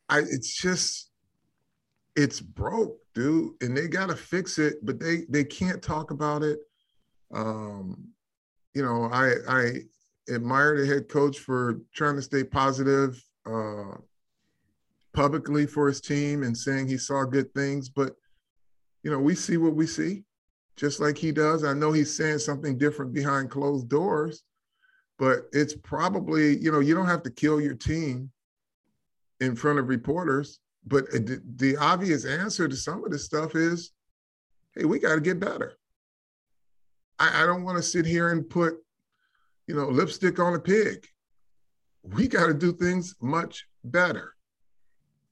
I 0.08 0.18
it's 0.18 0.54
just 0.54 1.10
it's 2.14 2.40
broke, 2.40 2.98
dude, 3.14 3.52
and 3.62 3.76
they 3.76 3.88
got 3.88 4.10
to 4.10 4.16
fix 4.16 4.58
it, 4.58 4.76
but 4.82 5.00
they 5.00 5.22
they 5.28 5.44
can't 5.44 5.82
talk 5.82 6.10
about 6.10 6.42
it. 6.42 6.58
Um, 7.32 8.08
you 8.74 8.82
know, 8.82 9.04
I 9.10 9.34
I 9.48 9.72
admire 10.28 10.78
the 10.78 10.86
head 10.86 11.08
coach 11.08 11.38
for 11.38 11.80
trying 11.94 12.16
to 12.16 12.22
stay 12.22 12.44
positive 12.44 13.22
uh, 13.46 13.96
publicly 15.12 15.66
for 15.66 15.88
his 15.88 16.00
team 16.00 16.42
and 16.42 16.56
saying 16.56 16.86
he 16.86 16.96
saw 16.96 17.24
good 17.24 17.52
things, 17.54 17.88
but 17.88 18.14
you 19.02 19.10
know, 19.10 19.18
we 19.18 19.34
see 19.34 19.56
what 19.56 19.74
we 19.74 19.86
see, 19.86 20.22
just 20.76 21.00
like 21.00 21.18
he 21.18 21.32
does. 21.32 21.64
I 21.64 21.74
know 21.74 21.92
he's 21.92 22.16
saying 22.16 22.38
something 22.38 22.78
different 22.78 23.12
behind 23.12 23.50
closed 23.50 23.88
doors, 23.88 24.44
but 25.18 25.46
it's 25.52 25.74
probably 25.74 26.56
you 26.58 26.70
know 26.70 26.80
you 26.80 26.94
don't 26.94 27.08
have 27.08 27.22
to 27.24 27.30
kill 27.30 27.60
your 27.60 27.74
team 27.74 28.30
in 29.40 29.56
front 29.56 29.78
of 29.78 29.88
reporters. 29.88 30.60
But 30.86 31.10
the, 31.10 31.40
the 31.56 31.76
obvious 31.76 32.24
answer 32.24 32.66
to 32.66 32.76
some 32.76 33.04
of 33.04 33.10
this 33.10 33.24
stuff 33.24 33.54
is 33.54 33.92
hey 34.74 34.84
we 34.84 34.98
got 34.98 35.16
to 35.16 35.20
get 35.20 35.40
better. 35.40 35.74
I, 37.18 37.42
I 37.42 37.46
don't 37.46 37.64
want 37.64 37.76
to 37.76 37.82
sit 37.82 38.06
here 38.06 38.30
and 38.30 38.48
put 38.48 38.76
you 39.66 39.74
know 39.74 39.88
lipstick 39.88 40.38
on 40.38 40.54
a 40.54 40.60
pig 40.60 41.06
we 42.02 42.26
got 42.26 42.46
to 42.46 42.54
do 42.54 42.72
things 42.72 43.14
much 43.20 43.66
better 43.84 44.34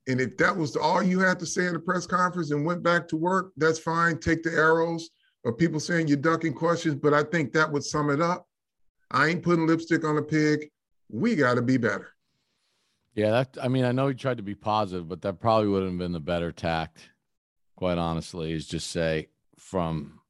and 0.09 0.21
if 0.21 0.37
that 0.37 0.57
was 0.57 0.77
all 0.77 1.03
you 1.03 1.21
had 1.21 1.39
to 1.39 1.47
say 1.47 1.67
in 1.67 1.73
the 1.73 1.79
press 1.79 2.07
conference 2.07 2.51
and 2.51 2.65
went 2.65 2.83
back 2.83 3.07
to 3.09 3.17
work 3.17 3.53
that's 3.57 3.79
fine 3.79 4.19
take 4.19 4.43
the 4.43 4.51
arrows 4.51 5.11
or 5.45 5.53
people 5.53 5.81
saying 5.81 6.07
you're 6.07 6.17
ducking 6.17 6.55
questions 6.55 6.95
but 6.95 7.13
i 7.13 7.23
think 7.23 7.53
that 7.53 7.71
would 7.71 7.85
sum 7.85 8.11
it 8.11 8.21
up 8.21 8.47
I 9.11 9.29
ain't 9.29 9.43
putting 9.43 9.67
lipstick 9.67 10.05
on 10.05 10.17
a 10.19 10.23
pig. 10.23 10.71
We 11.09 11.35
got 11.35 11.55
to 11.55 11.63
be 11.63 11.77
better. 11.77 12.11
Yeah, 13.15 13.31
that. 13.31 13.59
I 13.61 13.69
mean, 13.69 13.85
I 13.85 13.93
know 13.93 14.09
he 14.09 14.15
tried 14.15 14.37
to 14.37 14.43
be 14.43 14.55
positive, 14.55 15.09
but 15.09 15.23
that 15.23 15.41
probably 15.41 15.69
wouldn't 15.69 15.93
have 15.93 15.99
been 15.99 16.13
the 16.13 16.21
better 16.21 16.53
tact. 16.53 17.11
Quite 17.75 17.99
honestly, 17.99 18.53
is 18.53 18.67
just 18.67 18.91
say 18.91 19.29
from 19.59 20.21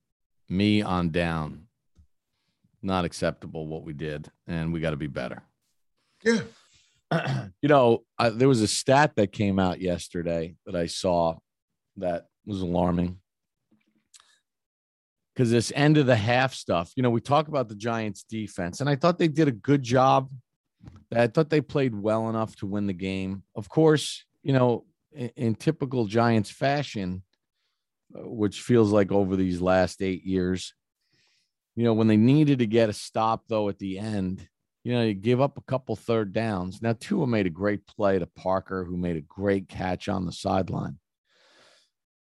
me 0.48 0.80
on 0.80 1.10
down, 1.10 1.66
not 2.82 3.04
acceptable 3.04 3.66
what 3.66 3.84
we 3.84 3.92
did, 3.92 4.28
and 4.46 4.72
we 4.72 4.80
got 4.80 4.90
to 4.90 4.96
be 4.96 5.06
better. 5.06 5.42
Yeah. 6.24 6.40
you 7.62 7.68
know, 7.68 8.04
I, 8.18 8.30
there 8.30 8.48
was 8.48 8.62
a 8.62 8.68
stat 8.68 9.12
that 9.16 9.32
came 9.32 9.58
out 9.58 9.80
yesterday 9.80 10.54
that 10.66 10.76
I 10.76 10.86
saw 10.86 11.36
that 11.96 12.26
was 12.46 12.60
alarming 12.60 13.18
because 15.34 15.50
this 15.50 15.72
end 15.74 15.96
of 15.96 16.06
the 16.06 16.16
half 16.16 16.54
stuff, 16.54 16.92
you 16.96 17.02
know, 17.02 17.10
we 17.10 17.20
talk 17.20 17.48
about 17.48 17.68
the 17.68 17.74
Giants 17.74 18.24
defense, 18.28 18.80
and 18.80 18.90
I 18.90 18.96
thought 18.96 19.18
they 19.18 19.28
did 19.28 19.48
a 19.48 19.52
good 19.52 19.82
job. 19.82 20.28
I 21.14 21.26
thought 21.26 21.50
they 21.50 21.60
played 21.60 21.94
well 21.94 22.28
enough 22.28 22.56
to 22.56 22.66
win 22.66 22.86
the 22.86 22.92
game. 22.92 23.42
Of 23.54 23.68
course, 23.68 24.24
you 24.42 24.52
know, 24.52 24.84
in, 25.12 25.30
in 25.36 25.54
typical 25.54 26.06
Giants 26.06 26.50
fashion, 26.50 27.22
uh, 28.14 28.28
which 28.28 28.60
feels 28.60 28.92
like 28.92 29.12
over 29.12 29.36
these 29.36 29.60
last 29.60 30.02
eight 30.02 30.24
years, 30.24 30.74
you 31.80 31.86
know, 31.86 31.94
when 31.94 32.08
they 32.08 32.18
needed 32.18 32.58
to 32.58 32.66
get 32.66 32.90
a 32.90 32.92
stop 32.92 33.44
though 33.48 33.70
at 33.70 33.78
the 33.78 33.98
end, 33.98 34.46
you 34.84 34.92
know, 34.92 35.02
you 35.02 35.14
give 35.14 35.40
up 35.40 35.56
a 35.56 35.62
couple 35.62 35.96
third 35.96 36.30
downs. 36.30 36.82
Now, 36.82 36.92
Tua 36.92 37.26
made 37.26 37.46
a 37.46 37.50
great 37.50 37.86
play 37.86 38.18
to 38.18 38.26
Parker, 38.26 38.84
who 38.84 38.98
made 38.98 39.16
a 39.16 39.22
great 39.22 39.66
catch 39.66 40.06
on 40.06 40.26
the 40.26 40.32
sideline. 40.32 40.98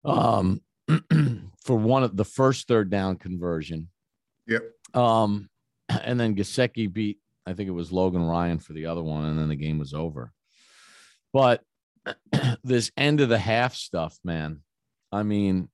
Um, 0.06 0.62
for 1.62 1.76
one 1.76 2.04
of 2.04 2.16
the 2.16 2.24
first 2.24 2.70
third 2.70 2.90
down 2.90 3.18
conversion. 3.18 3.90
Yep. 4.48 4.64
Um, 4.94 5.50
and 5.90 6.18
then 6.18 6.38
Gesicki 6.38 6.92
beat, 6.92 7.18
I 7.46 7.52
think 7.52 7.68
it 7.68 7.74
was 7.74 7.92
Logan 7.92 8.24
Ryan 8.24 8.60
for 8.60 8.72
the 8.72 8.86
other 8.86 9.04
one, 9.04 9.26
and 9.26 9.38
then 9.38 9.50
the 9.50 9.58
game 9.58 9.78
was 9.78 9.94
over. 9.94 10.32
But 11.34 11.64
this 12.64 12.92
end 12.96 13.20
of 13.20 13.28
the 13.28 13.38
half 13.38 13.76
stuff, 13.76 14.18
man. 14.24 14.62
I 15.12 15.24
mean, 15.24 15.68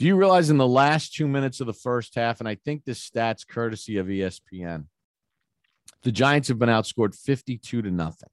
do 0.00 0.06
you 0.06 0.16
realize 0.16 0.48
in 0.48 0.56
the 0.56 0.66
last 0.66 1.12
two 1.12 1.28
minutes 1.28 1.60
of 1.60 1.66
the 1.66 1.74
first 1.74 2.14
half, 2.14 2.40
and 2.40 2.48
I 2.48 2.54
think 2.54 2.86
this 2.86 3.06
stats 3.06 3.46
courtesy 3.46 3.98
of 3.98 4.06
ESPN, 4.06 4.86
the 6.02 6.10
Giants 6.10 6.48
have 6.48 6.58
been 6.58 6.70
outscored 6.70 7.14
52 7.14 7.82
to 7.82 7.90
nothing 7.90 8.30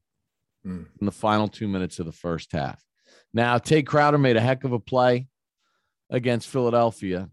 mm. 0.66 0.86
in 1.02 1.06
the 1.06 1.12
final 1.12 1.50
two 1.50 1.68
minutes 1.68 2.00
of 2.00 2.06
the 2.06 2.14
first 2.14 2.54
half. 2.54 2.82
Now, 3.34 3.58
Tae 3.58 3.84
Crowder 3.84 4.18
made 4.18 4.38
a 4.38 4.42
heck 4.42 4.64
of 4.64 4.72
a 4.72 4.80
play 4.80 5.28
against 6.10 6.48
Philadelphia. 6.48 7.30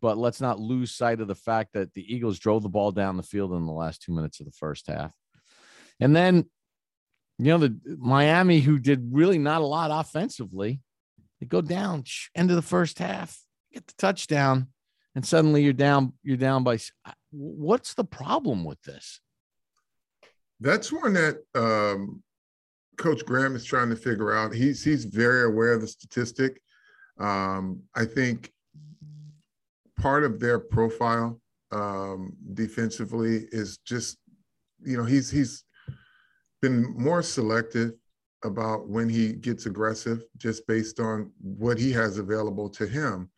But 0.00 0.18
let's 0.18 0.40
not 0.40 0.60
lose 0.60 0.92
sight 0.92 1.20
of 1.20 1.26
the 1.26 1.34
fact 1.34 1.72
that 1.72 1.94
the 1.94 2.14
Eagles 2.14 2.38
drove 2.38 2.62
the 2.62 2.68
ball 2.68 2.92
down 2.92 3.16
the 3.16 3.24
field 3.24 3.54
in 3.54 3.66
the 3.66 3.72
last 3.72 4.02
two 4.02 4.12
minutes 4.12 4.38
of 4.38 4.46
the 4.46 4.52
first 4.52 4.86
half. 4.86 5.12
And 5.98 6.14
then, 6.14 6.44
you 7.38 7.46
know, 7.46 7.58
the 7.58 7.76
Miami, 7.98 8.60
who 8.60 8.78
did 8.78 9.08
really 9.10 9.38
not 9.38 9.62
a 9.62 9.66
lot 9.66 9.90
offensively, 9.90 10.80
they 11.40 11.46
go 11.46 11.60
down 11.60 12.04
end 12.36 12.50
of 12.50 12.56
the 12.56 12.62
first 12.62 13.00
half, 13.00 13.43
get 13.74 13.86
the 13.86 13.94
touchdown, 13.98 14.68
and 15.14 15.26
suddenly 15.26 15.62
you're 15.62 15.72
down, 15.72 16.12
you're 16.22 16.36
down 16.36 16.64
by 16.64 16.78
what's 17.30 17.94
the 17.94 18.04
problem 18.04 18.64
with 18.64 18.80
this? 18.82 19.20
That's 20.60 20.92
one 20.92 21.12
that 21.14 21.38
um, 21.54 22.22
Coach 22.96 23.24
Graham 23.26 23.56
is 23.56 23.64
trying 23.64 23.90
to 23.90 23.96
figure 23.96 24.32
out. 24.32 24.54
He's 24.54 24.82
he's 24.82 25.04
very 25.04 25.44
aware 25.44 25.72
of 25.74 25.80
the 25.80 25.88
statistic. 25.88 26.60
Um, 27.18 27.82
I 27.94 28.04
think 28.04 28.52
part 29.98 30.24
of 30.24 30.40
their 30.40 30.58
profile 30.58 31.40
um, 31.70 32.34
defensively 32.54 33.46
is 33.50 33.78
just, 33.78 34.18
you 34.84 34.96
know, 34.96 35.04
he's 35.04 35.30
he's 35.30 35.64
been 36.62 36.94
more 36.96 37.22
selective 37.22 37.92
about 38.44 38.88
when 38.88 39.08
he 39.08 39.32
gets 39.32 39.66
aggressive, 39.66 40.22
just 40.36 40.66
based 40.66 41.00
on 41.00 41.30
what 41.40 41.78
he 41.78 41.90
has 41.92 42.18
available 42.18 42.68
to 42.68 42.86
him. 42.86 43.30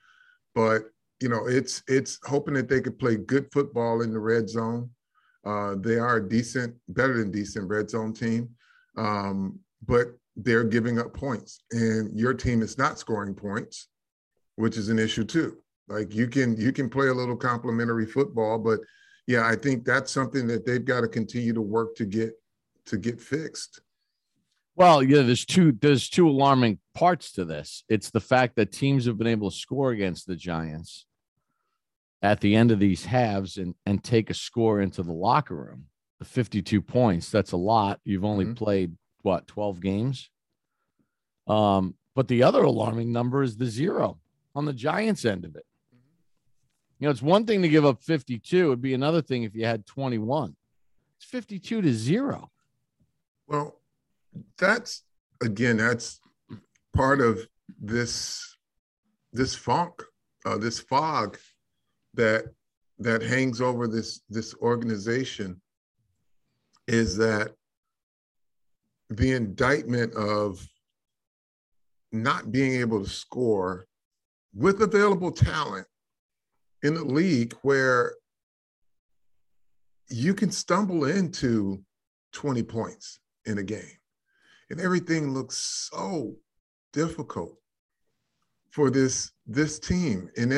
But 0.57 0.91
you 1.21 1.29
know, 1.29 1.47
it's 1.47 1.85
it's 1.87 2.19
hoping 2.25 2.55
that 2.55 2.69
they 2.69 2.81
could 2.81 2.99
play 2.99 3.17
good 3.17 3.47
football 3.53 4.03
in 4.03 4.11
the 4.13 4.19
red 4.19 4.49
zone. 4.49 4.91
Uh, 5.45 5.77
they 5.79 5.97
are 5.97 6.17
a 6.17 6.29
decent, 6.29 6.75
better 6.89 7.19
than 7.19 7.31
decent 7.31 7.69
red 7.69 7.89
zone 7.89 8.13
team, 8.13 8.49
um, 8.97 9.61
but 9.87 10.09
they're 10.35 10.65
giving 10.65 10.99
up 10.99 11.15
points 11.15 11.61
and 11.71 12.19
your 12.19 12.35
team 12.35 12.61
is 12.61 12.77
not 12.77 12.99
scoring 12.99 13.35
points 13.35 13.89
which 14.57 14.77
is 14.77 14.89
an 14.89 14.99
issue 14.99 15.25
too. 15.25 15.57
Like 15.89 16.15
you 16.15 16.27
can 16.27 16.59
you 16.59 16.73
can 16.73 16.91
play 16.91 17.09
a 17.09 17.15
little 17.15 17.37
complimentary 17.37 18.07
football 18.07 18.59
but 18.59 18.81
yeah 19.27 19.47
i 19.47 19.55
think 19.55 19.85
that's 19.85 20.11
something 20.11 20.47
that 20.49 20.67
they've 20.67 20.85
got 20.85 21.03
to 21.03 21.09
continue 21.09 21.53
to 21.53 21.63
work 21.63 21.95
to 21.97 22.05
get 22.05 22.33
to 22.87 22.97
get 22.97 23.21
fixed. 23.21 23.81
Well, 24.75 25.03
yeah, 25.03 25.23
there's 25.23 25.45
two 25.45 25.73
there's 25.81 26.09
two 26.09 26.29
alarming 26.29 26.79
parts 26.97 27.31
to 27.33 27.45
this. 27.45 27.85
It's 27.91 28.11
the 28.11 28.21
fact 28.21 28.57
that 28.57 28.73
teams 28.73 29.05
have 29.05 29.19
been 29.19 29.27
able 29.27 29.51
to 29.51 29.57
score 29.57 29.91
against 29.91 30.27
the 30.27 30.35
Giants 30.35 31.05
at 32.23 32.41
the 32.41 32.57
end 32.57 32.71
of 32.71 32.79
these 32.79 33.05
halves 33.05 33.59
and 33.59 33.75
and 33.85 34.03
take 34.03 34.31
a 34.31 34.35
score 34.35 34.81
into 34.81 35.03
the 35.03 35.13
locker 35.13 35.55
room. 35.55 35.85
The 36.19 36.25
52 36.25 36.81
points, 36.81 37.31
that's 37.31 37.53
a 37.53 37.59
lot. 37.59 38.01
You've 38.05 38.25
only 38.25 38.47
mm-hmm. 38.47 38.55
played 38.55 38.97
what, 39.21 39.47
12 39.47 39.81
games? 39.81 40.31
Um, 41.47 41.95
but 42.15 42.29
the 42.29 42.43
other 42.43 42.63
alarming 42.63 43.13
number 43.13 43.43
is 43.43 43.59
the 43.59 43.67
zero 43.67 44.19
on 44.55 44.65
the 44.65 44.73
Giants 44.73 45.27
end 45.27 45.45
of 45.45 45.55
it. 45.55 45.67
You 46.99 47.07
know, 47.07 47.11
it's 47.11 47.21
one 47.21 47.45
thing 47.45 47.61
to 47.61 47.69
give 47.69 47.85
up 47.85 48.03
52, 48.03 48.69
it'd 48.69 48.81
be 48.81 48.95
another 48.95 49.21
thing 49.21 49.43
if 49.43 49.55
you 49.55 49.67
had 49.67 49.85
21. 49.85 50.57
It's 51.19 51.29
52 51.29 51.83
to 51.83 51.93
zero. 51.93 52.51
Well, 53.47 53.81
that's 54.57 55.03
again, 55.43 55.77
that's 55.77 56.21
part 56.97 57.21
of 57.21 57.47
this 57.81 58.57
this 59.33 59.55
funk, 59.55 60.03
uh, 60.47 60.57
this 60.57 60.81
fog 60.81 61.39
that 62.15 62.45
that 62.99 63.23
hangs 63.23 63.61
over 63.61 63.87
this 63.87 64.23
this 64.31 64.55
organization 64.57 65.61
is 66.89 67.17
that 67.17 67.53
the 69.11 69.33
indictment 69.33 70.15
of 70.15 70.67
not 72.13 72.51
being 72.51 72.81
able 72.81 73.05
to 73.05 73.11
score 73.11 73.87
with 74.55 74.81
available 74.81 75.31
talent 75.31 75.87
in 76.83 76.97
a 76.97 77.03
league 77.03 77.53
where 77.63 78.15
you 80.09 80.33
can 80.33 80.51
stumble 80.51 81.05
into 81.05 81.83
20 82.33 82.63
points 82.63 83.19
in 83.45 83.59
a 83.59 83.63
game 83.63 83.99
and 84.71 84.81
everything 84.81 85.35
looks 85.35 85.89
so 85.93 86.37
difficult 86.97 87.55
for 88.71 88.91
this 88.91 89.33
this 89.47 89.79
team. 89.79 90.31
And 90.37 90.51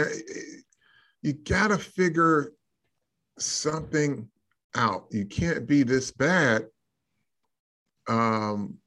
you 1.23 1.33
got 1.33 1.69
to 1.69 1.79
figure 1.79 2.53
something 3.39 4.29
out. 4.77 5.07
You 5.11 5.27
can't 5.27 5.67
be 5.67 5.83
this 5.83 6.13
bad 6.13 6.67
um, 8.09 8.79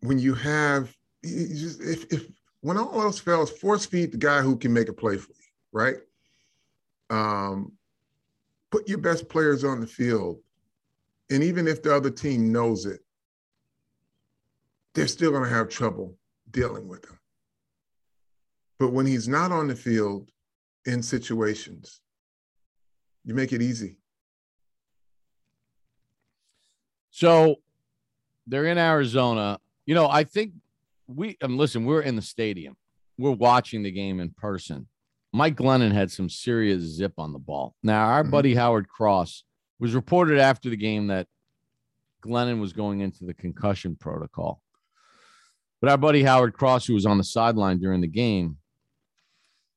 when 0.00 0.18
you 0.18 0.32
have 0.34 0.94
you 1.22 1.48
just, 1.48 1.80
if, 1.82 2.04
if 2.10 2.26
when 2.62 2.78
all 2.78 3.02
else 3.02 3.20
fails 3.20 3.50
force 3.50 3.84
feed 3.84 4.12
the 4.12 4.16
guy 4.16 4.40
who 4.40 4.56
can 4.56 4.72
make 4.72 4.88
a 4.88 4.92
play 4.92 5.18
for 5.18 5.32
you 5.32 5.48
right? 5.70 5.96
Um, 7.10 7.72
put 8.70 8.88
your 8.88 8.98
best 8.98 9.28
players 9.28 9.64
on 9.64 9.80
the 9.80 9.86
field. 9.86 10.38
And 11.30 11.44
even 11.44 11.68
if 11.68 11.82
the 11.82 11.94
other 11.94 12.10
team 12.10 12.50
knows 12.50 12.86
it 12.86 13.00
they're 14.94 15.06
still 15.06 15.30
going 15.30 15.44
to 15.44 15.48
have 15.48 15.68
trouble 15.68 16.16
dealing 16.50 16.88
with 16.88 17.04
him. 17.04 17.18
But 18.78 18.92
when 18.92 19.06
he's 19.06 19.28
not 19.28 19.52
on 19.52 19.66
the 19.68 19.76
field 19.76 20.30
in 20.86 21.02
situations, 21.02 22.00
you 23.24 23.34
make 23.34 23.52
it 23.52 23.60
easy. 23.60 23.98
So 27.10 27.56
they're 28.46 28.66
in 28.66 28.78
Arizona. 28.78 29.58
You 29.86 29.94
know, 29.94 30.08
I 30.08 30.24
think 30.24 30.52
we, 31.08 31.36
and 31.40 31.52
um, 31.52 31.58
listen, 31.58 31.84
we're 31.84 32.02
in 32.02 32.16
the 32.16 32.22
stadium, 32.22 32.76
we're 33.18 33.32
watching 33.32 33.82
the 33.82 33.90
game 33.90 34.20
in 34.20 34.30
person. 34.30 34.86
Mike 35.32 35.56
Glennon 35.56 35.92
had 35.92 36.10
some 36.10 36.30
serious 36.30 36.82
zip 36.82 37.14
on 37.18 37.32
the 37.32 37.38
ball. 37.38 37.74
Now, 37.82 38.06
our 38.06 38.22
mm-hmm. 38.22 38.30
buddy 38.30 38.54
Howard 38.54 38.88
Cross 38.88 39.44
was 39.78 39.94
reported 39.94 40.38
after 40.38 40.70
the 40.70 40.76
game 40.76 41.08
that 41.08 41.26
Glennon 42.24 42.60
was 42.60 42.72
going 42.72 43.00
into 43.00 43.24
the 43.24 43.34
concussion 43.34 43.96
protocol. 43.96 44.62
But 45.80 45.90
our 45.90 45.96
buddy 45.96 46.22
Howard 46.22 46.54
Cross, 46.54 46.86
who 46.86 46.94
was 46.94 47.06
on 47.06 47.18
the 47.18 47.24
sideline 47.24 47.78
during 47.78 48.00
the 48.00 48.08
game, 48.08 48.56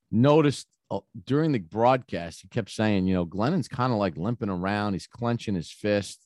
noticed 0.09 0.67
uh, 0.89 0.99
during 1.25 1.51
the 1.51 1.59
broadcast, 1.59 2.41
he 2.41 2.47
kept 2.47 2.69
saying, 2.69 3.07
you 3.07 3.13
know, 3.13 3.25
Glennon's 3.25 3.67
kind 3.67 3.93
of 3.93 3.99
like 3.99 4.17
limping 4.17 4.49
around. 4.49 4.93
He's 4.93 5.07
clenching 5.07 5.55
his 5.55 5.71
fist. 5.71 6.25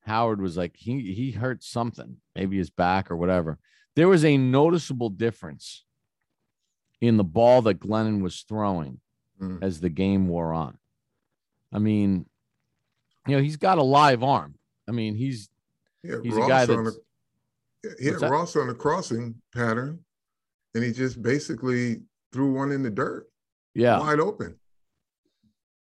Howard 0.00 0.40
was 0.40 0.56
like, 0.56 0.76
he 0.76 1.12
he 1.12 1.32
hurt 1.32 1.64
something, 1.64 2.18
maybe 2.34 2.58
his 2.58 2.70
back 2.70 3.10
or 3.10 3.16
whatever. 3.16 3.58
There 3.96 4.08
was 4.08 4.24
a 4.24 4.36
noticeable 4.36 5.08
difference 5.08 5.84
in 7.00 7.16
the 7.16 7.24
ball 7.24 7.62
that 7.62 7.80
Glennon 7.80 8.22
was 8.22 8.44
throwing 8.48 9.00
mm. 9.40 9.62
as 9.62 9.80
the 9.80 9.88
game 9.88 10.28
wore 10.28 10.52
on. 10.52 10.78
I 11.72 11.78
mean, 11.78 12.26
you 13.26 13.36
know, 13.36 13.42
he's 13.42 13.56
got 13.56 13.78
a 13.78 13.82
live 13.82 14.22
arm. 14.22 14.54
I 14.88 14.92
mean, 14.92 15.16
he's 15.16 15.48
yeah, 16.02 16.16
he's 16.22 16.36
a 16.36 16.46
guy 16.46 16.66
that's 16.66 16.98
he 17.98 18.06
had 18.06 18.22
Ross 18.22 18.56
on 18.56 18.68
a 18.68 18.74
crossing 18.74 19.34
pattern, 19.54 20.04
and 20.74 20.84
he 20.84 20.92
just 20.92 21.22
basically 21.22 22.02
threw 22.32 22.52
one 22.52 22.72
in 22.72 22.82
the 22.82 22.90
dirt. 22.90 23.28
Yeah, 23.74 23.98
wide 23.98 24.20
open. 24.20 24.58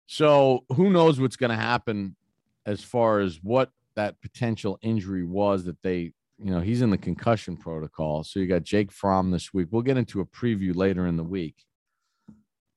So 0.07 0.65
who 0.75 0.91
knows 0.91 1.21
what's 1.21 1.37
going 1.37 1.51
to 1.51 1.57
happen 1.57 2.17
as 2.65 2.83
far 2.83 3.21
as 3.21 3.41
what 3.43 3.71
that 3.97 4.21
potential 4.21 4.79
injury 4.83 5.25
was 5.25 5.65
that 5.65 5.83
they, 5.83 6.13
you 6.39 6.51
know, 6.51 6.61
he's 6.61 6.83
in 6.83 6.91
the 6.91 6.99
concussion 6.99 7.57
protocol. 7.57 8.23
So 8.23 8.39
you 8.39 8.47
got 8.47 8.63
Jake 8.63 8.93
Fromm 8.93 9.31
this 9.31 9.53
week. 9.53 9.69
We'll 9.71 9.83
get 9.83 9.97
into 9.97 10.21
a 10.21 10.27
preview 10.27 10.75
later 10.75 11.07
in 11.07 11.17
the 11.17 11.25
week. 11.25 11.65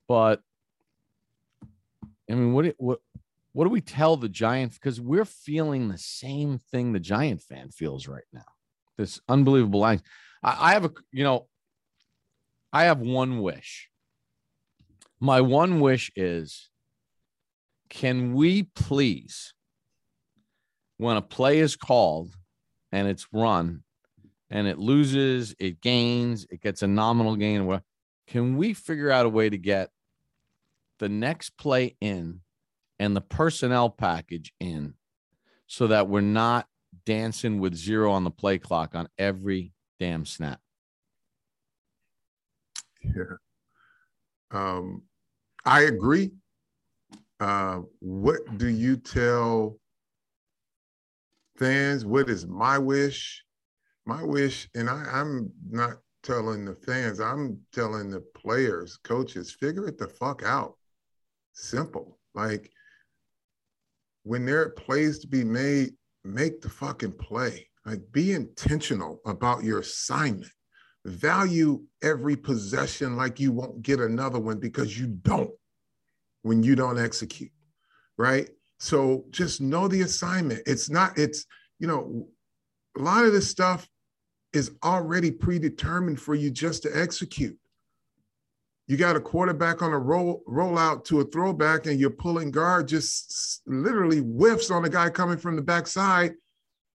But 0.07 0.41
I 2.29 2.33
mean, 2.33 2.53
what 2.53 2.73
what 2.77 2.99
what 3.53 3.65
do 3.65 3.69
we 3.69 3.81
tell 3.81 4.15
the 4.15 4.29
Giants? 4.29 4.77
Because 4.77 4.99
we're 5.01 5.25
feeling 5.25 5.87
the 5.87 5.97
same 5.97 6.59
thing 6.71 6.93
the 6.93 6.99
Giant 6.99 7.41
fan 7.41 7.69
feels 7.69 8.07
right 8.07 8.23
now 8.33 8.45
this 8.99 9.21
unbelievable 9.29 9.79
line. 9.79 10.01
I, 10.43 10.57
I 10.59 10.73
have 10.73 10.85
a, 10.85 10.91
you 11.11 11.23
know, 11.23 11.47
I 12.71 12.83
have 12.83 12.99
one 12.99 13.39
wish. 13.39 13.89
My 15.19 15.41
one 15.41 15.79
wish 15.79 16.11
is 16.15 16.69
can 17.89 18.33
we 18.33 18.63
please, 18.63 19.53
when 20.97 21.17
a 21.17 21.21
play 21.21 21.59
is 21.59 21.75
called 21.75 22.35
and 22.91 23.07
it's 23.07 23.25
run 23.31 23.83
and 24.51 24.67
it 24.67 24.77
loses, 24.77 25.55
it 25.59 25.81
gains, 25.81 26.45
it 26.51 26.61
gets 26.61 26.83
a 26.83 26.87
nominal 26.87 27.35
gain, 27.35 27.81
can 28.27 28.57
we 28.57 28.73
figure 28.73 29.09
out 29.09 29.25
a 29.25 29.29
way 29.29 29.49
to 29.49 29.57
get 29.57 29.89
the 30.99 31.09
next 31.09 31.57
play 31.57 31.95
in 32.01 32.41
and 32.99 33.15
the 33.15 33.21
personnel 33.21 33.89
package 33.89 34.53
in 34.59 34.93
so 35.67 35.87
that 35.87 36.09
we're 36.09 36.21
not 36.21 36.67
dancing 37.05 37.59
with 37.59 37.75
zero 37.75 38.11
on 38.11 38.23
the 38.23 38.31
play 38.31 38.57
clock 38.57 38.95
on 38.95 39.07
every 39.17 39.73
damn 39.99 40.25
snap. 40.25 40.59
Yeah. 43.03 43.35
Um, 44.51 45.03
I 45.65 45.81
agree. 45.81 46.31
Uh, 47.39 47.81
what 47.99 48.39
do 48.57 48.67
you 48.67 48.97
tell 48.97 49.77
fans? 51.57 52.05
What 52.05 52.29
is 52.29 52.45
my 52.47 52.77
wish? 52.77 53.43
My 54.05 54.23
wish, 54.23 54.67
and 54.75 54.89
I, 54.89 55.05
I'm 55.11 55.51
not 55.69 55.97
telling 56.23 56.65
the 56.65 56.75
fans, 56.75 57.19
I'm 57.19 57.59
telling 57.71 58.09
the 58.09 58.21
players, 58.35 58.97
coaches, 58.97 59.51
figure 59.51 59.87
it 59.87 59.97
the 59.97 60.07
fuck 60.07 60.43
out. 60.43 60.75
Simple. 61.53 62.17
Like 62.33 62.71
when 64.23 64.45
there 64.45 64.61
are 64.61 64.69
plays 64.69 65.19
to 65.19 65.27
be 65.27 65.43
made, 65.43 65.93
make 66.23 66.61
the 66.61 66.69
fucking 66.69 67.13
play. 67.13 67.67
Like 67.85 68.01
be 68.11 68.33
intentional 68.33 69.21
about 69.25 69.63
your 69.63 69.79
assignment. 69.79 70.51
Value 71.05 71.83
every 72.03 72.35
possession 72.35 73.15
like 73.15 73.39
you 73.39 73.51
won't 73.51 73.81
get 73.81 73.99
another 73.99 74.39
one 74.39 74.59
because 74.59 74.99
you 74.99 75.07
don't 75.07 75.51
when 76.43 76.61
you 76.61 76.75
don't 76.75 76.99
execute. 76.99 77.51
Right. 78.17 78.49
So 78.79 79.25
just 79.29 79.61
know 79.61 79.87
the 79.87 80.01
assignment. 80.01 80.63
It's 80.65 80.89
not, 80.89 81.17
it's, 81.17 81.45
you 81.79 81.87
know, 81.87 82.27
a 82.97 83.01
lot 83.01 83.25
of 83.25 83.31
this 83.31 83.49
stuff 83.49 83.87
is 84.53 84.71
already 84.83 85.31
predetermined 85.31 86.19
for 86.19 86.35
you 86.35 86.49
just 86.49 86.83
to 86.83 86.97
execute. 86.97 87.57
You 88.89 88.97
got 88.97 89.15
a 89.15 89.19
quarterback 89.21 89.83
on 89.83 89.93
a 89.93 89.99
roll 89.99 90.41
rollout 90.47 91.05
to 91.05 91.19
a 91.19 91.23
throwback, 91.25 91.85
and 91.85 91.99
your 91.99 92.09
pulling 92.09 92.49
guard 92.49 92.87
just 92.87 93.61
literally 93.67 94.17
whiffs 94.17 94.71
on 94.71 94.83
a 94.83 94.89
guy 94.89 95.11
coming 95.11 95.37
from 95.37 95.55
the 95.55 95.61
backside, 95.61 96.33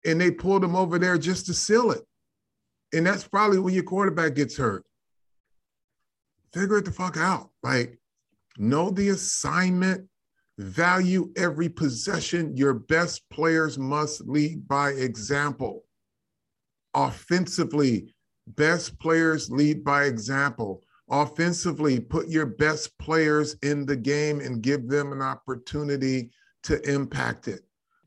and 0.05 0.19
they 0.19 0.31
pulled 0.31 0.63
him 0.63 0.73
over 0.73 0.97
there 0.97 1.17
just 1.17 1.47
to 1.47 1.53
seal 1.53 1.91
it. 1.91 2.01
And 2.93 3.05
that's 3.05 3.27
probably 3.27 3.59
when 3.59 3.73
your 3.73 3.83
quarterback 3.83 4.35
gets 4.35 4.55
hurt. 4.55 4.85
Figure 6.53 6.77
it 6.77 6.85
the 6.85 6.93
fuck 6.93 7.17
out. 7.17 7.49
Like, 7.61 7.99
know 8.57 8.89
the 8.89 9.09
assignment, 9.09 10.07
value 10.57 11.33
every 11.35 11.67
possession. 11.67 12.55
Your 12.55 12.73
best 12.73 13.29
players 13.29 13.77
must 13.77 14.25
lead 14.29 14.65
by 14.65 14.91
example. 14.91 15.83
Offensively, 16.93 18.15
best 18.47 18.97
players 18.97 19.51
lead 19.51 19.83
by 19.83 20.05
example 20.05 20.81
offensively, 21.11 21.99
put 21.99 22.29
your 22.29 22.45
best 22.45 22.97
players 22.97 23.55
in 23.61 23.85
the 23.85 23.95
game 23.95 24.39
and 24.39 24.63
give 24.63 24.87
them 24.87 25.11
an 25.11 25.21
opportunity 25.21 26.31
to 26.63 26.81
impact 26.89 27.47
it. 27.47 27.61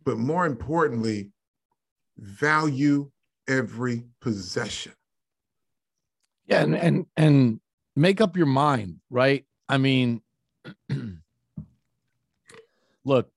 But 0.05 0.19
more 0.19 0.47
importantly, 0.47 1.31
value 2.19 3.11
every 3.47 4.05
possession. 4.21 4.93
Yeah, 6.47 6.63
and 6.63 6.77
and 6.77 7.07
and 7.17 7.61
make 7.97 8.21
up 8.21 8.37
your 8.37 8.47
mind, 8.47 9.01
right? 9.11 9.45
I 9.69 9.79
mean, 9.79 10.21
look, 13.05 13.31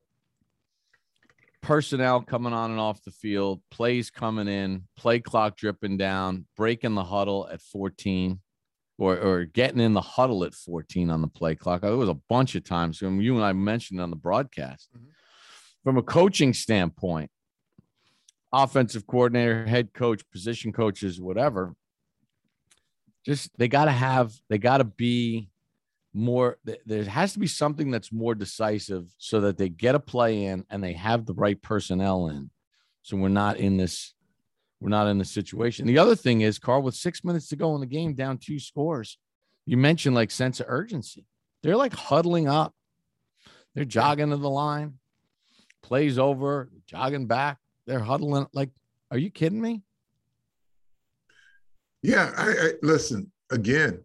personnel 1.61 2.21
coming 2.21 2.53
on 2.53 2.71
and 2.71 2.79
off 2.79 3.01
the 3.03 3.11
field, 3.11 3.61
plays 3.71 4.09
coming 4.09 4.47
in, 4.47 4.83
play 4.97 5.19
clock 5.19 5.55
dripping 5.55 5.97
down, 5.97 6.45
breaking 6.57 6.95
the 6.95 7.03
huddle 7.03 7.47
at 7.51 7.61
14 7.61 8.41
or, 8.97 9.17
or 9.17 9.45
getting 9.45 9.79
in 9.79 9.93
the 9.93 10.01
huddle 10.01 10.43
at 10.43 10.53
14 10.53 11.09
on 11.09 11.21
the 11.21 11.27
play 11.27 11.55
clock. 11.55 11.83
It 11.83 11.91
was 11.91 12.09
a 12.09 12.19
bunch 12.29 12.55
of 12.55 12.63
times. 12.63 13.01
And 13.01 13.21
you 13.21 13.35
and 13.35 13.45
I 13.45 13.53
mentioned 13.53 14.01
on 14.01 14.09
the 14.09 14.15
broadcast. 14.15 14.89
Mm-hmm. 14.95 15.07
From 15.83 15.97
a 15.97 16.03
coaching 16.03 16.53
standpoint, 16.53 17.31
offensive 18.51 19.07
coordinator, 19.07 19.65
head 19.65 19.93
coach, 19.93 20.23
position 20.31 20.73
coaches, 20.73 21.21
whatever, 21.21 21.75
just 23.25 23.49
they 23.57 23.67
got 23.67 23.85
to 23.85 23.91
have, 23.91 24.33
they 24.49 24.57
got 24.57 24.77
to 24.77 24.83
be 24.83 25.49
more 26.13 26.57
there 26.63 27.03
has 27.03 27.33
to 27.33 27.39
be 27.39 27.47
something 27.47 27.91
that's 27.91 28.11
more 28.11 28.33
decisive 28.33 29.05
so 29.19 29.41
that 29.41 29.57
they 29.57 29.69
get 29.69 29.93
a 29.93 29.99
play 29.99 30.45
in 30.45 30.65
and 30.69 30.83
they 30.83 30.93
have 30.93 31.25
the 31.25 31.33
right 31.33 31.61
personnel 31.61 32.27
in 32.27 32.49
so 33.03 33.15
we're 33.15 33.27
not 33.29 33.57
in 33.57 33.77
this 33.77 34.15
we're 34.79 34.89
not 34.89 35.07
in 35.07 35.17
the 35.17 35.25
situation. 35.25 35.87
The 35.87 35.97
other 35.97 36.15
thing 36.15 36.41
is 36.41 36.59
carl 36.59 36.81
with 36.81 36.95
six 36.95 37.23
minutes 37.23 37.47
to 37.49 37.55
go 37.55 37.73
in 37.75 37.81
the 37.81 37.87
game 37.87 38.13
down 38.13 38.37
two 38.37 38.59
scores 38.59 39.17
you 39.65 39.75
mentioned 39.75 40.15
like 40.15 40.31
sense 40.31 40.61
of 40.61 40.67
urgency. 40.69 41.25
They're 41.61 41.75
like 41.75 41.93
huddling 41.93 42.47
up. 42.47 42.73
They're 43.75 43.83
jogging 43.83 44.29
to 44.29 44.37
the 44.37 44.49
line. 44.49 44.93
Plays 45.83 46.17
over. 46.17 46.69
Jogging 46.85 47.27
back. 47.27 47.57
They're 47.85 47.99
huddling 47.99 48.47
like 48.53 48.69
are 49.11 49.17
you 49.17 49.29
kidding 49.29 49.61
me? 49.61 49.83
Yeah 52.01 52.31
i, 52.37 52.49
I 52.49 52.71
listen 52.81 53.31
again 53.51 54.03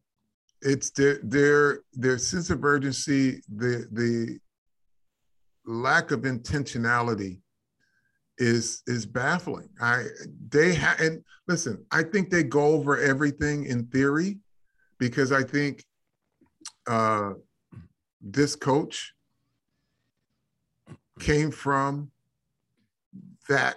it's 0.62 0.90
their 0.90 1.18
their 1.22 1.80
their 1.92 2.18
sense 2.18 2.50
of 2.50 2.64
urgency, 2.64 3.42
the 3.54 3.86
the 3.90 4.38
lack 5.66 6.10
of 6.10 6.20
intentionality 6.20 7.38
is 8.42 8.82
is 8.86 9.06
baffling. 9.06 9.68
I 9.80 10.04
they 10.48 10.74
have 10.74 11.00
and 11.00 11.22
listen, 11.46 11.84
I 11.90 12.02
think 12.02 12.30
they 12.30 12.42
go 12.42 12.66
over 12.66 12.98
everything 12.98 13.66
in 13.66 13.86
theory 13.86 14.38
because 14.98 15.32
I 15.32 15.42
think 15.42 15.84
uh, 16.86 17.34
this 18.20 18.56
coach 18.56 19.12
came 21.20 21.50
from 21.50 22.10
that 23.48 23.76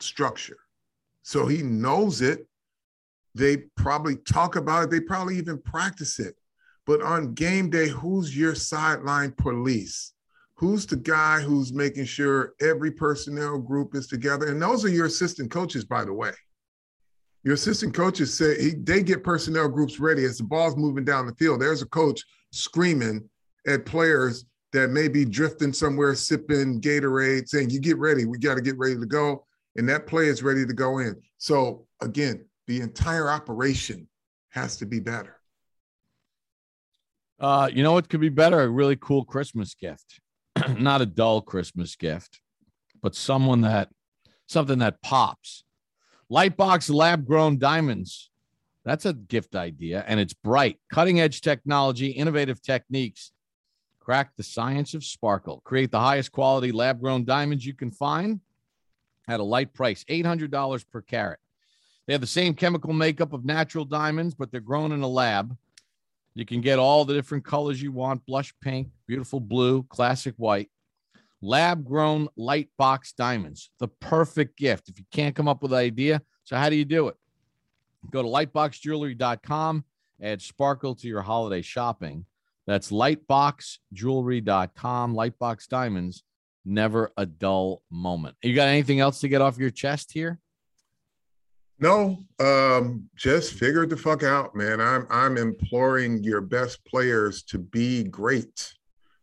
structure. 0.00 0.58
So 1.22 1.46
he 1.46 1.62
knows 1.62 2.22
it 2.22 2.48
they 3.38 3.58
probably 3.76 4.16
talk 4.16 4.56
about 4.56 4.84
it. 4.84 4.90
They 4.90 5.00
probably 5.00 5.38
even 5.38 5.62
practice 5.62 6.18
it. 6.18 6.34
But 6.86 7.02
on 7.02 7.34
game 7.34 7.70
day, 7.70 7.88
who's 7.88 8.36
your 8.36 8.54
sideline 8.54 9.32
police? 9.32 10.12
Who's 10.58 10.86
the 10.86 10.96
guy 10.96 11.40
who's 11.40 11.72
making 11.72 12.06
sure 12.06 12.54
every 12.60 12.90
personnel 12.90 13.58
group 13.58 13.94
is 13.94 14.08
together? 14.08 14.48
And 14.48 14.60
those 14.60 14.84
are 14.84 14.88
your 14.88 15.06
assistant 15.06 15.52
coaches, 15.52 15.84
by 15.84 16.04
the 16.04 16.12
way. 16.12 16.32
Your 17.44 17.54
assistant 17.54 17.94
coaches 17.94 18.36
say 18.36 18.60
he, 18.60 18.70
they 18.74 19.04
get 19.04 19.22
personnel 19.22 19.68
groups 19.68 20.00
ready 20.00 20.24
as 20.24 20.38
the 20.38 20.44
ball's 20.44 20.76
moving 20.76 21.04
down 21.04 21.26
the 21.26 21.34
field. 21.36 21.60
There's 21.60 21.82
a 21.82 21.86
coach 21.86 22.24
screaming 22.50 23.28
at 23.68 23.86
players 23.86 24.46
that 24.72 24.90
may 24.90 25.06
be 25.06 25.24
drifting 25.24 25.72
somewhere, 25.72 26.16
sipping 26.16 26.80
Gatorade, 26.80 27.48
saying, 27.48 27.70
You 27.70 27.78
get 27.78 27.96
ready. 27.98 28.24
We 28.24 28.38
got 28.38 28.56
to 28.56 28.60
get 28.60 28.76
ready 28.78 28.96
to 28.96 29.06
go. 29.06 29.46
And 29.76 29.88
that 29.88 30.08
play 30.08 30.26
is 30.26 30.42
ready 30.42 30.66
to 30.66 30.72
go 30.72 30.98
in. 30.98 31.14
So, 31.36 31.86
again, 32.02 32.44
the 32.66 32.80
entire 32.80 33.30
operation 33.30 34.08
has 34.50 34.76
to 34.78 34.86
be 34.86 34.98
better. 34.98 35.36
Uh, 37.38 37.70
you 37.72 37.84
know 37.84 37.92
what 37.92 38.08
could 38.08 38.20
be 38.20 38.28
better? 38.28 38.60
A 38.60 38.68
really 38.68 38.96
cool 38.96 39.24
Christmas 39.24 39.74
gift. 39.74 40.20
Not 40.76 41.00
a 41.00 41.06
dull 41.06 41.40
Christmas 41.40 41.96
gift, 41.96 42.40
but 43.02 43.14
someone 43.14 43.62
that 43.62 43.90
something 44.46 44.78
that 44.78 45.00
pops. 45.02 45.64
Lightbox 46.30 46.92
lab 46.92 47.26
grown 47.26 47.58
diamonds. 47.58 48.30
That's 48.84 49.06
a 49.06 49.12
gift 49.12 49.54
idea, 49.54 50.04
and 50.06 50.18
it's 50.20 50.34
bright. 50.34 50.78
Cutting 50.90 51.20
edge 51.20 51.40
technology, 51.40 52.08
innovative 52.08 52.62
techniques. 52.62 53.32
Crack 54.00 54.36
the 54.36 54.42
science 54.42 54.94
of 54.94 55.04
sparkle. 55.04 55.60
Create 55.64 55.90
the 55.90 56.00
highest 56.00 56.32
quality 56.32 56.72
lab 56.72 57.00
grown 57.00 57.24
diamonds 57.24 57.66
you 57.66 57.74
can 57.74 57.90
find 57.90 58.40
at 59.28 59.40
a 59.40 59.44
light 59.44 59.74
price 59.74 60.04
$800 60.08 60.84
per 60.90 61.02
carat. 61.02 61.38
They 62.06 62.14
have 62.14 62.22
the 62.22 62.26
same 62.26 62.54
chemical 62.54 62.94
makeup 62.94 63.34
of 63.34 63.44
natural 63.44 63.84
diamonds, 63.84 64.34
but 64.34 64.50
they're 64.50 64.60
grown 64.62 64.92
in 64.92 65.02
a 65.02 65.08
lab. 65.08 65.54
You 66.38 66.46
can 66.46 66.60
get 66.60 66.78
all 66.78 67.04
the 67.04 67.14
different 67.14 67.44
colors 67.44 67.82
you 67.82 67.90
want 67.90 68.24
blush 68.24 68.54
pink, 68.60 68.90
beautiful 69.08 69.40
blue, 69.40 69.82
classic 69.82 70.34
white. 70.36 70.70
Lab 71.42 71.84
grown 71.84 72.28
light 72.36 72.68
box 72.78 73.12
diamonds, 73.12 73.72
the 73.80 73.88
perfect 73.88 74.56
gift. 74.56 74.88
If 74.88 75.00
you 75.00 75.04
can't 75.10 75.34
come 75.34 75.48
up 75.48 75.62
with 75.62 75.72
an 75.72 75.80
idea, 75.80 76.22
so 76.44 76.54
how 76.54 76.70
do 76.70 76.76
you 76.76 76.84
do 76.84 77.08
it? 77.08 77.16
Go 78.12 78.22
to 78.22 78.28
lightboxjewelry.com, 78.28 79.84
add 80.22 80.40
sparkle 80.40 80.94
to 80.94 81.08
your 81.08 81.22
holiday 81.22 81.60
shopping. 81.60 82.24
That's 82.68 82.92
lightboxjewelry.com. 82.92 85.14
Lightbox 85.16 85.66
diamonds, 85.66 86.22
never 86.64 87.10
a 87.16 87.26
dull 87.26 87.82
moment. 87.90 88.36
You 88.44 88.54
got 88.54 88.68
anything 88.68 89.00
else 89.00 89.18
to 89.22 89.28
get 89.28 89.40
off 89.40 89.58
your 89.58 89.70
chest 89.70 90.12
here? 90.12 90.38
No, 91.80 92.24
um, 92.40 93.08
just 93.14 93.54
figure 93.54 93.84
it 93.84 93.90
the 93.90 93.96
fuck 93.96 94.22
out, 94.22 94.54
man. 94.54 94.80
I'm 94.80 95.06
I'm 95.10 95.36
imploring 95.36 96.24
your 96.24 96.40
best 96.40 96.84
players 96.84 97.42
to 97.44 97.58
be 97.58 98.04
great, 98.04 98.74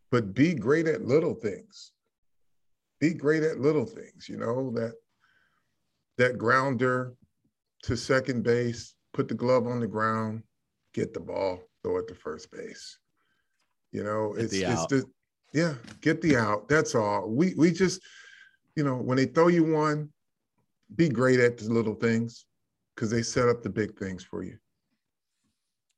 but 0.09 0.33
be 0.33 0.53
great 0.53 0.87
at 0.87 1.05
little 1.05 1.33
things. 1.33 1.91
Be 3.01 3.13
great 3.13 3.43
at 3.43 3.59
little 3.59 3.85
things, 3.85 4.29
you 4.29 4.37
know, 4.37 4.71
that 4.75 4.93
that 6.17 6.37
grounder 6.37 7.13
to 7.83 7.97
second 7.97 8.43
base, 8.43 8.95
put 9.13 9.27
the 9.27 9.33
glove 9.33 9.67
on 9.67 9.81
the 9.81 9.87
ground, 9.87 10.43
get 10.93 11.13
the 11.13 11.19
ball, 11.19 11.59
throw 11.83 11.97
it 11.97 12.07
to 12.07 12.15
first 12.15 12.51
base. 12.51 12.97
You 13.91 14.03
know, 14.03 14.33
get 14.33 14.45
it's 14.45 14.53
it's 14.53 14.85
the 14.87 15.05
yeah, 15.53 15.73
get 16.01 16.21
the 16.21 16.37
out. 16.37 16.69
That's 16.69 16.95
all. 16.95 17.29
We 17.29 17.53
we 17.55 17.71
just, 17.71 18.01
you 18.75 18.83
know, 18.83 18.95
when 18.95 19.17
they 19.17 19.25
throw 19.25 19.49
you 19.49 19.63
one, 19.63 20.09
be 20.95 21.09
great 21.09 21.39
at 21.39 21.57
the 21.57 21.71
little 21.71 21.95
things 21.95 22.45
because 22.95 23.09
they 23.09 23.21
set 23.21 23.49
up 23.49 23.61
the 23.61 23.69
big 23.69 23.97
things 23.97 24.23
for 24.23 24.43
you. 24.43 24.57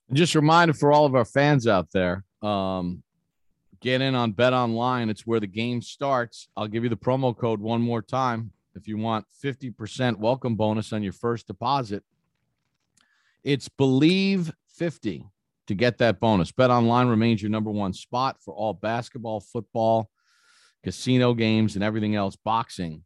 And 0.10 0.18
just 0.18 0.36
a 0.36 0.40
reminder 0.40 0.74
for 0.74 0.92
all 0.92 1.06
of 1.06 1.16
our 1.16 1.26
fans 1.26 1.68
out 1.68 1.92
there 1.92 2.24
um, 2.42 3.04
get 3.82 4.02
in 4.02 4.16
on 4.16 4.32
Bet 4.32 4.54
Online. 4.54 5.10
It's 5.10 5.28
where 5.28 5.40
the 5.40 5.48
game 5.48 5.82
starts. 5.82 6.48
I'll 6.56 6.68
give 6.68 6.84
you 6.84 6.90
the 6.90 6.98
promo 6.98 7.38
code 7.38 7.60
one 7.60 7.82
more 7.82 8.02
time 8.02 8.52
if 8.76 8.88
you 8.88 8.98
want 8.98 9.26
50% 9.44 10.18
welcome 10.18 10.56
bonus 10.56 10.94
on 10.94 11.04
your 11.04 11.14
first 11.14 11.48
deposit. 11.48 12.04
It's 13.44 13.68
Believe 13.70 14.52
50 14.76 15.26
to 15.68 15.76
get 15.76 15.98
that 15.98 16.20
bonus. 16.20 16.52
Bet 16.52 16.70
Online 16.70 17.08
remains 17.08 17.42
your 17.42 17.52
number 17.52 17.72
one 17.72 17.94
spot 17.94 18.38
for 18.44 18.54
all 18.54 18.74
basketball, 18.74 19.42
football, 19.42 20.10
casino 20.84 21.34
games, 21.34 21.76
and 21.76 21.84
everything 21.84 22.16
else, 22.16 22.36
boxing 22.36 23.04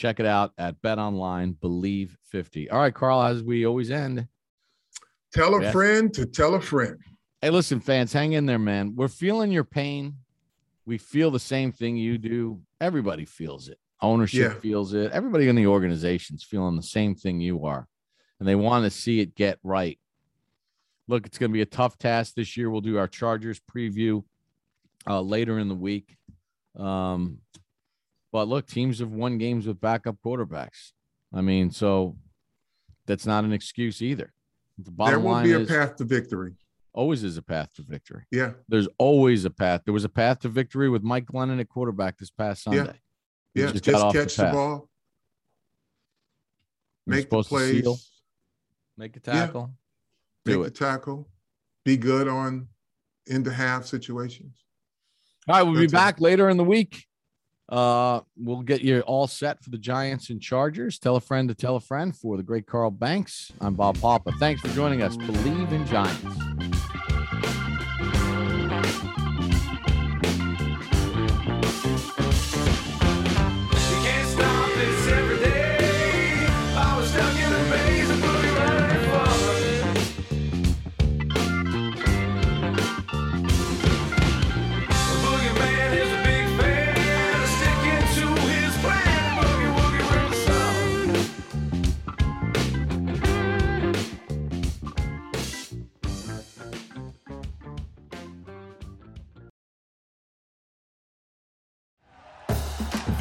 Check 0.00 0.18
it 0.18 0.24
out 0.24 0.52
at 0.56 0.80
Bet 0.80 0.98
Online. 0.98 1.52
Believe 1.52 2.16
50. 2.30 2.70
All 2.70 2.78
right, 2.78 2.94
Carl, 2.94 3.22
as 3.22 3.42
we 3.42 3.66
always 3.66 3.90
end. 3.90 4.26
Tell 5.34 5.54
a 5.62 5.70
friend 5.72 6.12
to 6.14 6.24
tell 6.24 6.54
a 6.54 6.60
friend. 6.62 6.96
Hey, 7.42 7.50
listen, 7.50 7.80
fans, 7.80 8.10
hang 8.10 8.32
in 8.32 8.46
there, 8.46 8.58
man. 8.58 8.94
We're 8.96 9.08
feeling 9.08 9.52
your 9.52 9.64
pain. 9.64 10.14
We 10.86 10.96
feel 10.96 11.30
the 11.30 11.38
same 11.38 11.70
thing 11.70 11.98
you 11.98 12.16
do. 12.16 12.62
Everybody 12.80 13.26
feels 13.26 13.68
it. 13.68 13.78
Ownership 14.00 14.54
yeah. 14.54 14.58
feels 14.60 14.94
it. 14.94 15.12
Everybody 15.12 15.48
in 15.48 15.54
the 15.54 15.66
organization's 15.66 16.44
feeling 16.44 16.76
the 16.76 16.82
same 16.82 17.14
thing 17.14 17.38
you 17.38 17.66
are. 17.66 17.86
And 18.38 18.48
they 18.48 18.54
want 18.54 18.86
to 18.86 18.90
see 18.90 19.20
it 19.20 19.34
get 19.34 19.58
right. 19.62 19.98
Look, 21.08 21.26
it's 21.26 21.36
going 21.36 21.50
to 21.50 21.54
be 21.54 21.60
a 21.60 21.66
tough 21.66 21.98
task 21.98 22.36
this 22.36 22.56
year. 22.56 22.70
We'll 22.70 22.80
do 22.80 22.96
our 22.96 23.06
Chargers 23.06 23.60
preview 23.70 24.24
uh, 25.06 25.20
later 25.20 25.58
in 25.58 25.68
the 25.68 25.74
week. 25.74 26.16
Um, 26.74 27.40
but 28.32 28.48
look, 28.48 28.66
teams 28.66 29.00
have 29.00 29.10
won 29.10 29.38
games 29.38 29.66
with 29.66 29.80
backup 29.80 30.16
quarterbacks. 30.24 30.92
I 31.32 31.40
mean, 31.40 31.70
so 31.70 32.16
that's 33.06 33.26
not 33.26 33.44
an 33.44 33.52
excuse 33.52 34.02
either. 34.02 34.32
The 34.78 34.90
bottom 34.90 35.22
there 35.22 35.32
will 35.32 35.42
be 35.42 35.52
a 35.52 35.66
path 35.66 35.96
to 35.96 36.04
victory. 36.04 36.54
Always 36.92 37.22
is 37.22 37.36
a 37.36 37.42
path 37.42 37.74
to 37.74 37.82
victory. 37.82 38.24
Yeah. 38.30 38.52
There's 38.68 38.88
always 38.98 39.44
a 39.44 39.50
path. 39.50 39.82
There 39.84 39.94
was 39.94 40.04
a 40.04 40.08
path 40.08 40.40
to 40.40 40.48
victory 40.48 40.88
with 40.88 41.02
Mike 41.02 41.26
Glennon 41.26 41.60
at 41.60 41.68
quarterback 41.68 42.18
this 42.18 42.30
past 42.30 42.64
Sunday. 42.64 42.98
Yeah. 43.54 43.66
yeah. 43.66 43.72
Just, 43.72 43.84
just 43.84 44.14
catch 44.14 44.36
the, 44.36 44.44
the, 44.44 44.50
ball. 44.50 44.88
Make 47.06 47.30
the 47.30 47.42
plays. 47.42 47.82
Seal, 47.82 47.98
make 48.96 49.16
a 49.16 49.20
tackle. 49.20 49.70
Yeah. 50.44 50.56
Make 50.56 50.64
the 50.64 50.70
tackle. 50.70 51.28
Be 51.84 51.96
good 51.96 52.26
on 52.26 52.68
in 53.26 53.42
the 53.42 53.52
half 53.52 53.86
situations. 53.86 54.56
All 55.48 55.56
right, 55.56 55.62
we'll 55.62 55.74
That's 55.74 55.92
be 55.92 55.96
back 55.96 56.18
it. 56.18 56.22
later 56.22 56.48
in 56.48 56.56
the 56.56 56.64
week 56.64 57.06
Uh, 57.70 58.20
we'll 58.36 58.62
get 58.62 58.82
you 58.82 59.00
all 59.02 59.26
set 59.26 59.62
for 59.62 59.70
the 59.70 59.78
Giants 59.78 60.30
and 60.30 60.42
Chargers. 60.42 60.98
Tell 60.98 61.16
a 61.16 61.20
friend 61.20 61.48
to 61.48 61.54
tell 61.54 61.76
a 61.76 61.80
friend 61.80 62.16
for 62.16 62.36
the 62.36 62.42
great 62.42 62.66
Carl 62.66 62.90
Banks. 62.90 63.52
I'm 63.60 63.74
Bob 63.74 63.98
Papa. 64.00 64.32
Thanks 64.38 64.60
for 64.60 64.68
joining 64.68 65.02
us. 65.02 65.16
Bleav 65.16 65.70
in 65.72 65.86
Giants. 65.86 67.09